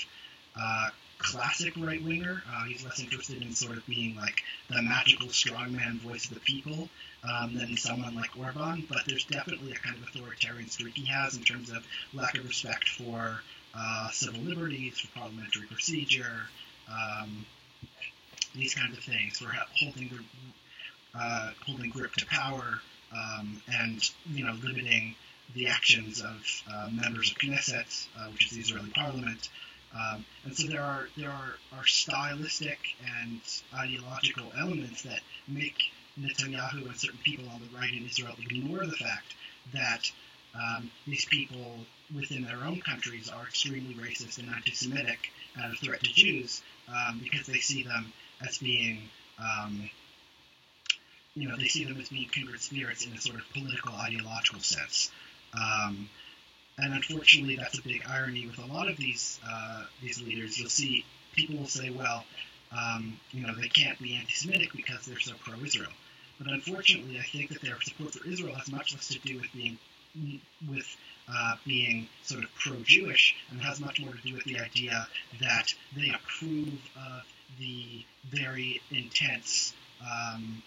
[0.59, 2.43] uh, classic right winger.
[2.53, 6.39] Uh, he's less interested in sort of being like the magical strongman voice of the
[6.41, 6.89] people
[7.23, 8.85] um, than someone like Orban.
[8.89, 12.45] But there's definitely a kind of authoritarian streak he has in terms of lack of
[12.45, 13.41] respect for
[13.73, 16.49] uh, civil liberties, for parliamentary procedure,
[16.89, 17.45] um,
[18.55, 20.19] these kinds of things, for holding the
[21.19, 24.01] uh, holding grip to power, um, and
[24.31, 25.15] you know limiting
[25.53, 29.49] the actions of uh, members of Knesset, uh, which is the Israeli parliament.
[29.95, 32.79] Um, and so there are there are, are stylistic
[33.21, 33.39] and
[33.73, 35.77] ideological elements that make
[36.19, 39.33] Netanyahu and certain people on the right in Israel ignore the fact
[39.73, 40.11] that
[40.55, 46.01] um, these people within their own countries are extremely racist and anti-Semitic and a threat
[46.03, 48.11] to Jews um, because they see them
[48.45, 49.09] as being,
[49.39, 49.89] um,
[51.37, 54.59] you know, they see them as being kindred spirits in a sort of political ideological
[54.59, 55.11] sense.
[55.53, 56.09] Um,
[56.79, 60.57] and unfortunately, that's a big irony with a lot of these uh, these leaders.
[60.57, 62.23] You'll see people will say, "Well,
[62.71, 65.91] um, you know, they can't be anti-Semitic because they're so pro-Israel."
[66.39, 69.51] But unfortunately, I think that their support for Israel has much less to do with
[69.53, 69.77] being
[70.67, 70.87] with
[71.31, 75.07] uh, being sort of pro-Jewish, and has much more to do with the idea
[75.39, 77.23] that they approve of
[77.59, 80.63] the very intense um,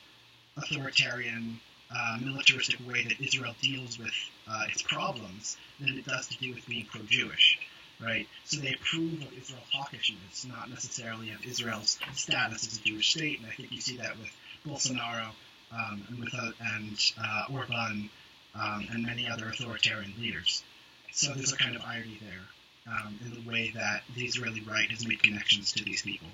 [0.63, 1.61] authoritarian
[1.95, 4.13] uh, militaristic way that Israel deals with
[4.49, 7.59] uh, its problems than it does to do with being pro-Jewish,
[8.01, 8.29] right?
[8.45, 13.41] So they approve of Israel's hawkishness, not necessarily of Israel's status as a Jewish state,
[13.41, 14.31] and I think you see that with
[14.67, 15.31] Bolsonaro
[15.73, 18.11] um, and with uh, and uh, Orban
[18.55, 20.63] um, and many other authoritarian leaders.
[21.13, 24.91] So there's a kind of irony there um, in the way that the Israeli right
[24.91, 26.29] has made connections to these people.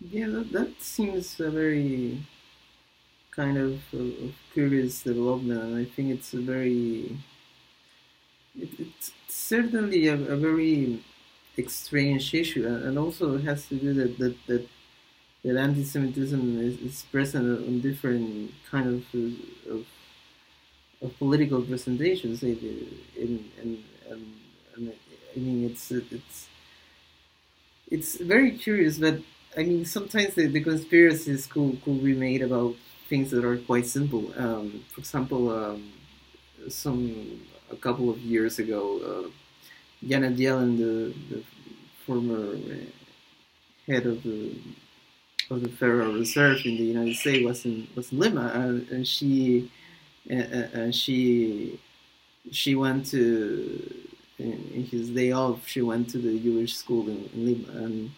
[0.00, 2.26] Yeah, that, that seems a very
[3.30, 7.18] kind of, uh, curious development, and I think it's a very,
[8.58, 11.02] it, it's certainly a, a, very
[11.68, 14.68] strange issue, and also it has to do that that that,
[15.44, 19.02] that anti-Semitism is, is present on different kind of
[19.70, 19.86] of,
[21.02, 22.42] of political presentations.
[22.42, 22.58] In,
[23.16, 24.92] in, in, and,
[25.34, 26.48] I mean, it's it's
[27.90, 29.20] it's very curious, but
[29.56, 32.74] I mean, sometimes the, the conspiracies could, could be made about
[33.08, 34.32] things that are quite simple.
[34.36, 35.92] Um, for example, um,
[36.68, 37.40] some
[37.70, 39.30] a couple of years ago, uh,
[40.06, 41.42] Janet Yellen, the, the
[42.04, 42.74] former uh,
[43.86, 44.56] head of the
[45.48, 49.06] of the Federal Reserve in the United States, was in was in Lima, and, and
[49.06, 49.70] she
[50.28, 51.78] and she
[52.50, 54.04] she went to
[54.38, 55.66] in his day off.
[55.66, 58.10] She went to the Jewish school in, in Lima, and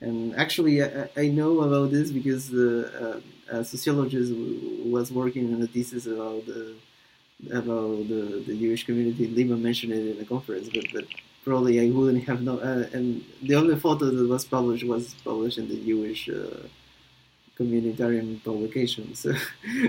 [0.00, 4.32] and actually I, I know about this because the uh, sociologist
[4.84, 6.74] was working on a thesis about the
[7.52, 9.26] about the, the Jewish community.
[9.28, 11.04] Lima mentioned it in a conference, but, but
[11.44, 12.60] probably I wouldn't have known.
[12.60, 16.66] Uh, and the only photo that was published was published in the Jewish uh,
[17.58, 19.14] communitarian publication.
[19.14, 19.34] So,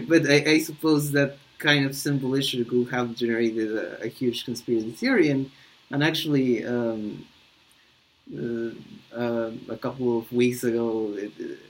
[0.08, 4.46] but I, I, suppose that kind of simple issue could have generated a, a huge
[4.46, 5.52] conspiracy theory, and
[5.92, 6.66] and actually.
[6.66, 7.26] Um,
[8.36, 11.16] a couple of weeks ago,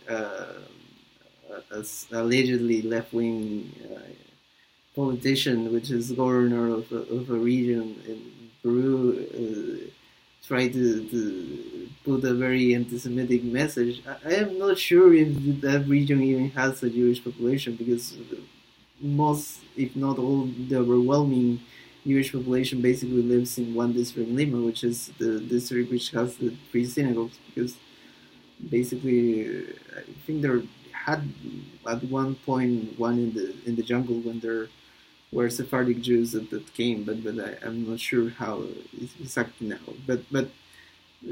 [0.09, 0.45] uh,
[2.11, 3.99] allegedly left wing uh,
[4.95, 9.89] politician, which is governor of a, of a region in Peru, uh,
[10.45, 14.01] tried to, to put a very anti-Semitic message.
[14.07, 18.17] I, I am not sure if that region even has a Jewish population because
[18.99, 21.61] most, if not all, the overwhelming
[22.09, 26.35] Jewish population basically lives in one district in Lima, which is the district which has
[26.37, 27.37] the three synagogues.
[27.47, 27.75] Because
[28.77, 30.61] basically, I think there
[31.05, 31.21] had
[31.87, 34.67] at one point one in the in the jungle when there
[35.31, 38.63] were Sephardic Jews that, that came, but but I, am not sure how
[39.19, 39.85] exactly now.
[40.07, 40.47] But but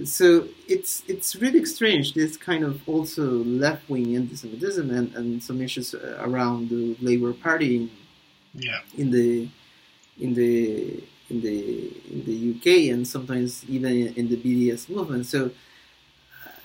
[0.06, 3.26] so it's it's really strange this kind of also
[3.64, 5.96] left wing anti-Semitism and, and some issues
[6.28, 7.90] around the Labour Party
[8.54, 8.80] yeah.
[8.98, 9.48] in the
[10.20, 15.26] in the in the in the UK and sometimes even in the BDS movement.
[15.26, 15.52] So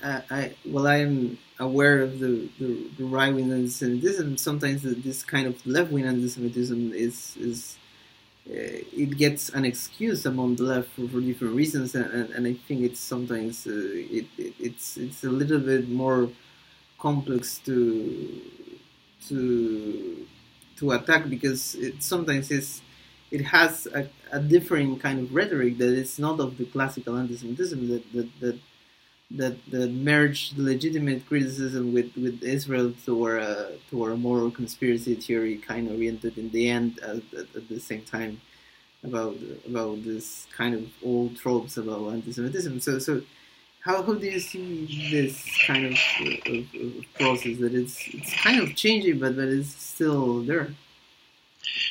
[0.02, 4.36] I, I well I'm aware of the, the, the right wing anti-Semitism.
[4.36, 7.76] Sometimes this kind of left wing anti-Semitism is is
[8.50, 12.44] uh, it gets an excuse among the left for, for different reasons, and, and, and,
[12.44, 16.28] I think it's sometimes uh, it, it, it's it's a little bit more
[16.98, 18.42] complex to
[19.28, 20.26] to
[20.76, 22.82] to attack because it sometimes is
[23.32, 27.88] it has a, a different kind of rhetoric that is not of the classical anti-Semitism
[27.88, 28.58] that that, that
[29.38, 35.56] that that merged legitimate criticism with, with Israel toward a toward a moral conspiracy theory
[35.56, 38.40] kind of oriented in the end at, at, at, the same time
[39.02, 42.80] about about this kind of old tropes about anti-Semitism.
[42.80, 43.22] So so
[43.80, 45.34] how, how do you see this
[45.66, 45.98] kind of,
[46.46, 50.68] of, of process that it's it's kind of changing but but it's still there?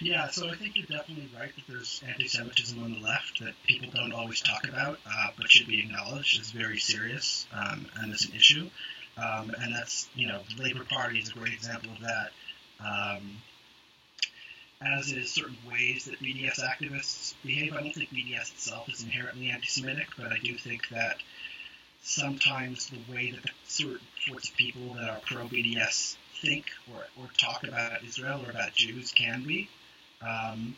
[0.02, 3.90] Yeah, so I think you're definitely right that there's anti-Semitism on the left that people
[3.94, 8.26] don't always talk about, uh, but should be acknowledged is very serious um, and is
[8.26, 8.70] an issue.
[9.18, 12.32] Um, and that's, you know, the Labour Party is a great example of that.
[12.80, 13.38] Um,
[14.82, 17.74] as is certain ways that BDS activists behave.
[17.74, 21.18] I don't think BDS itself is inherently anti-Semitic, but I do think that
[22.02, 27.30] sometimes the way that the certain sorts of people that are pro-BDS think or, or
[27.38, 29.70] talk about Israel or about Jews can be.
[30.22, 30.76] Um,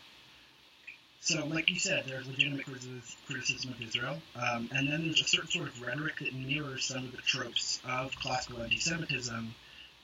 [1.22, 5.50] so, like you said, there's legitimate criticism of Israel, um, and then there's a certain
[5.50, 9.56] sort of rhetoric that mirrors some of the tropes of classical anti-Semitism,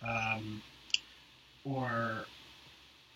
[0.08, 0.62] um,
[1.66, 2.26] or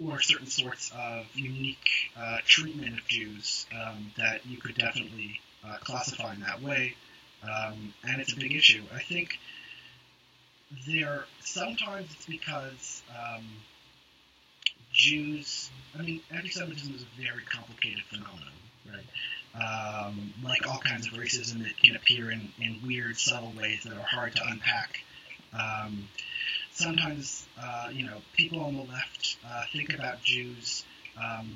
[0.06, 5.78] or certain sorts of unique uh, treatment of Jews um, that you could definitely uh,
[5.78, 6.96] classify in that way,
[7.44, 8.84] um, and it's a big issue.
[8.94, 9.40] I think
[10.88, 13.44] there sometimes it's because um,
[14.92, 15.70] Jews.
[15.98, 18.54] I mean, anti-Semitism is a very complicated phenomenon,
[18.88, 19.06] right?
[19.56, 23.94] Um, like all kinds of racism, it can appear in, in weird, subtle ways that
[23.94, 25.00] are hard to unpack.
[25.54, 26.08] Um,
[26.72, 30.84] sometimes, uh, you know, people on the left uh, think about Jews
[31.24, 31.56] um,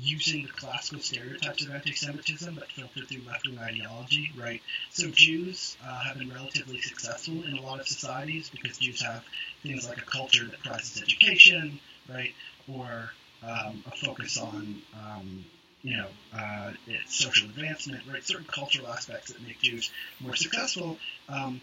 [0.00, 4.62] using the classical stereotypes of anti-Semitism but filtered through left-wing ideology, right?
[4.90, 9.24] So Jews uh, have been relatively successful in a lot of societies because Jews have
[9.62, 12.34] things like a culture that prizes education, right,
[12.72, 15.44] or um, a focus on um,
[15.82, 16.72] you know, uh,
[17.06, 18.24] social advancement, right?
[18.24, 19.90] Certain cultural aspects that make Jews
[20.20, 20.98] more successful.
[21.28, 21.60] Um,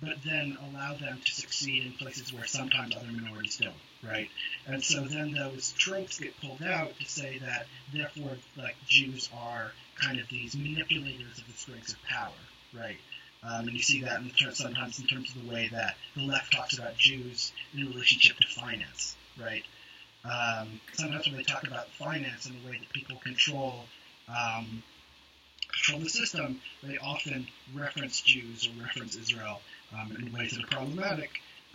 [0.00, 3.74] but then allow them to succeed in places where sometimes other minorities don't,
[4.06, 4.28] right?
[4.66, 9.72] And so then those tropes get pulled out to say that therefore, like Jews are
[10.00, 12.32] kind of these manipulators of the strengths of power,
[12.72, 12.98] right?
[13.42, 16.52] Um, and you see that in sometimes in terms of the way that the left
[16.52, 19.64] talks about Jews in relationship to finance, right?
[20.24, 23.84] Um, sometimes when they talk about finance and the way that people control
[24.28, 24.82] um,
[25.72, 29.60] control the system, they often reference Jews or reference Israel
[29.92, 31.30] um, in ways that are problematic,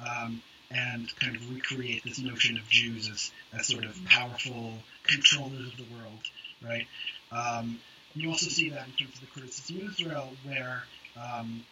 [0.05, 0.41] um,
[0.74, 5.78] and kind of recreate this notion of Jews as, as sort of powerful controllers of
[5.78, 6.21] the world,
[6.63, 6.88] right?
[7.32, 7.80] Um,
[8.15, 10.84] you also see that in terms of the criticism of Israel, where
[11.21, 11.65] um,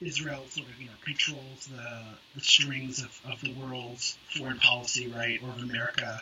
[0.00, 2.02] Israel sort of you know controls the,
[2.34, 6.20] the strings of, of the world's foreign policy, right, or of America,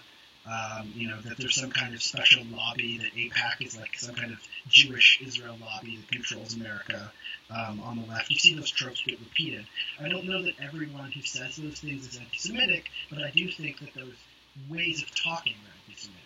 [0.48, 4.14] um, you know, that there's some kind of special lobby, that AIPAC is like some
[4.14, 4.38] kind of
[4.68, 7.12] Jewish Israel lobby that controls America
[7.50, 8.30] um, on the left.
[8.30, 9.66] You see those tropes get repeated.
[10.00, 13.50] I don't know that everyone who says those things is anti Semitic, but I do
[13.50, 14.16] think that those
[14.70, 16.24] ways of talking are anti Semitic.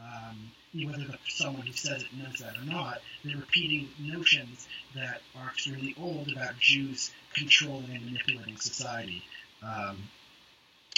[0.00, 5.20] Um, whether the, someone who says it knows that or not, they're repeating notions that
[5.36, 9.22] are extremely old about Jews controlling and manipulating society.
[9.62, 9.98] Um,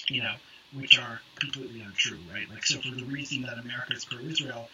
[0.09, 0.35] you know,
[0.75, 2.49] which are completely untrue, right?
[2.51, 4.69] Like, so for the reason that America is pro-Israel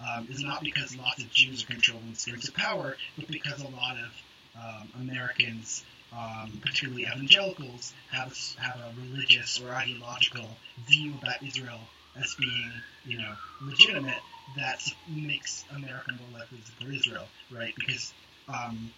[0.00, 3.68] um, is not because lots of Jews are controlling spheres of power, but because a
[3.68, 4.12] lot of
[4.56, 5.84] um, Americans
[6.16, 10.46] um, particularly evangelicals, have a, have a religious or ideological
[10.86, 11.80] view about Israel
[12.16, 12.72] as being,
[13.04, 14.22] you know, legitimate,
[14.56, 17.74] that makes America more likely to support Israel, right?
[17.74, 18.12] Because,
[18.48, 18.92] um,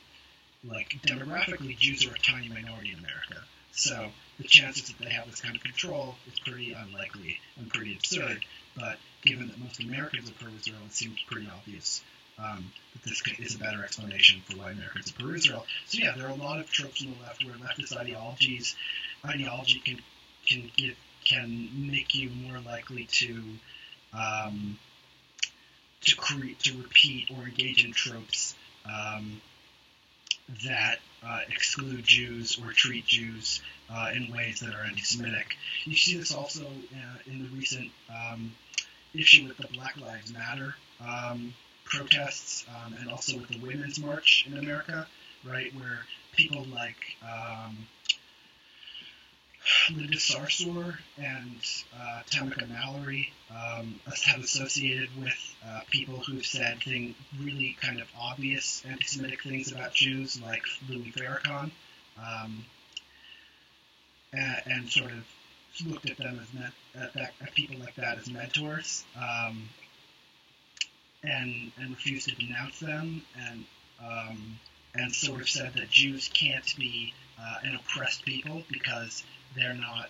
[0.69, 3.43] like, demographically, Jews are a tiny minority in America.
[3.77, 4.09] So
[4.39, 8.45] the chances that they have this kind of control is pretty unlikely and pretty absurd.
[8.74, 12.03] But given that most Americans are pro-Israel, it seems pretty obvious
[12.39, 15.66] um, that this is a better explanation for why Americans are pro-Israel.
[15.87, 18.74] So yeah, there are a lot of tropes on the left where leftist ideologies
[19.24, 19.99] ideology can
[20.47, 20.70] can
[21.24, 23.43] can make you more likely to
[24.14, 24.79] um,
[26.03, 28.55] to create to repeat or engage in tropes
[28.87, 29.41] um,
[30.64, 35.57] that uh, exclude Jews or treat Jews uh, in ways that are anti-Semitic.
[35.84, 38.53] You see this also uh, in the recent um,
[39.14, 40.74] issue with the Black Lives Matter
[41.05, 45.07] um, protests um, and also with the Women's March in America,
[45.44, 46.01] right, where
[46.32, 47.76] people like um,
[49.91, 51.61] Linda Sarsour and
[51.99, 58.09] uh, Tamika Mallory um, have associated with uh, people who've said thing, really kind of
[58.19, 61.71] obvious anti-Semitic things about Jews, like Louis Farrakhan,
[62.19, 62.64] um,
[64.33, 65.25] and, and, sort of
[65.87, 69.69] looked at them as at, that, at people like that as mentors, um,
[71.23, 73.64] and and refused to denounce them, and
[74.05, 74.59] um,
[74.95, 79.25] and sort of said that Jews can't be uh, an oppressed people because
[79.57, 80.09] they're not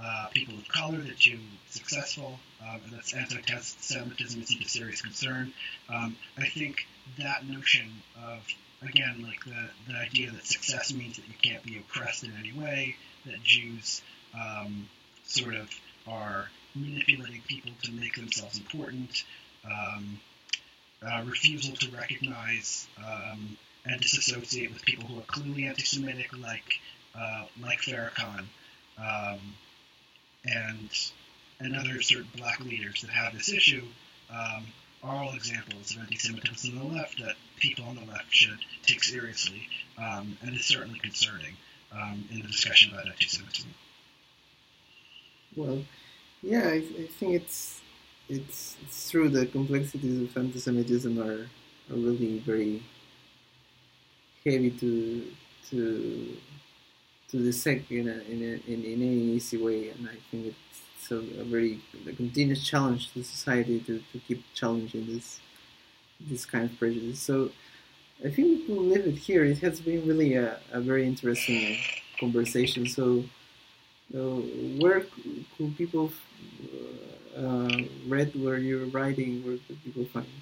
[0.00, 1.38] uh, people of color, they're too
[1.70, 5.52] successful, um, and that's anti-Semitism is a serious concern.
[5.88, 6.86] Um, I think
[7.18, 7.90] that notion
[8.24, 8.46] of,
[8.82, 12.52] again, like the, the idea that success means that you can't be oppressed in any
[12.52, 14.02] way, that Jews
[14.34, 14.88] um,
[15.24, 15.68] sort of
[16.06, 19.24] are manipulating people to make themselves important,
[19.64, 20.20] um,
[21.02, 26.78] uh, refusal to recognize um, and disassociate with people who are clearly anti-Semitic, like
[27.18, 28.44] uh, like Farrakhan,
[28.98, 29.38] um,
[30.44, 30.90] and
[31.60, 33.84] and other certain black leaders that have this issue
[34.30, 34.64] um,
[35.02, 39.02] are all examples of anti-Semitism on the left that people on the left should take
[39.02, 41.56] seriously, um, and is certainly concerning
[41.92, 43.70] um, in the discussion about anti-Semitism.
[45.56, 45.82] Well,
[46.42, 47.80] yeah, I, I think it's
[48.28, 49.28] it's it's true.
[49.28, 51.48] The complexities of anti-Semitism are,
[51.90, 52.82] are really very
[54.44, 55.24] heavy to
[55.70, 56.36] to
[57.30, 60.54] to dissect in a, in, a, in, in any easy way, and I think
[60.96, 65.40] it's a, a very a continuous challenge to society to, to keep challenging this
[66.20, 67.20] this kind of prejudice.
[67.20, 67.50] So
[68.24, 69.44] I think we'll leave it here.
[69.44, 71.78] It has been really a, a very interesting
[72.18, 72.86] conversation.
[72.88, 73.24] So
[74.14, 74.40] uh,
[74.80, 75.00] where
[75.56, 76.10] could people
[77.36, 79.44] uh, read where you're writing?
[79.44, 80.26] Where could people find?
[80.26, 80.32] It?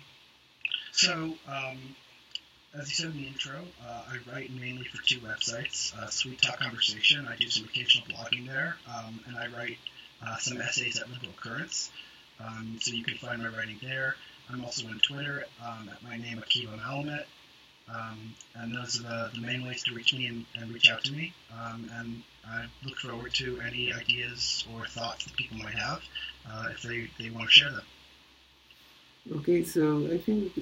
[0.93, 1.34] So.
[1.47, 1.78] Um
[2.79, 6.41] as you said in the intro, uh, I write mainly for two websites, uh, Sweet
[6.43, 7.27] Talk Conversation.
[7.27, 9.79] I do some occasional blogging there, um, and I write
[10.24, 11.91] uh, some essays at Liberal Currents.
[12.39, 14.16] Um, so you can find my writing there.
[14.51, 17.24] I'm also on Twitter um, at my name, Akiva Malamet.
[17.89, 21.05] Um, and those are the, the, main ways to reach me and, and reach out
[21.05, 21.33] to me.
[21.53, 26.03] Um, and I look forward to any ideas or thoughts that people might have
[26.51, 27.85] uh, if they, they want to share them.
[29.37, 30.53] Okay, so I think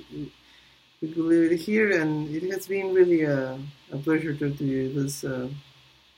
[1.01, 3.59] we could leave it here, and it has been really a,
[3.93, 4.91] a pleasure to do you.
[4.91, 5.51] It was a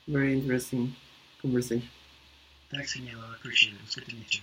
[0.07, 0.95] very interesting
[1.41, 1.89] conversation.
[2.71, 3.23] Thanks, Camilo.
[3.29, 3.77] I appreciate it.
[3.77, 4.41] It was good to meet you.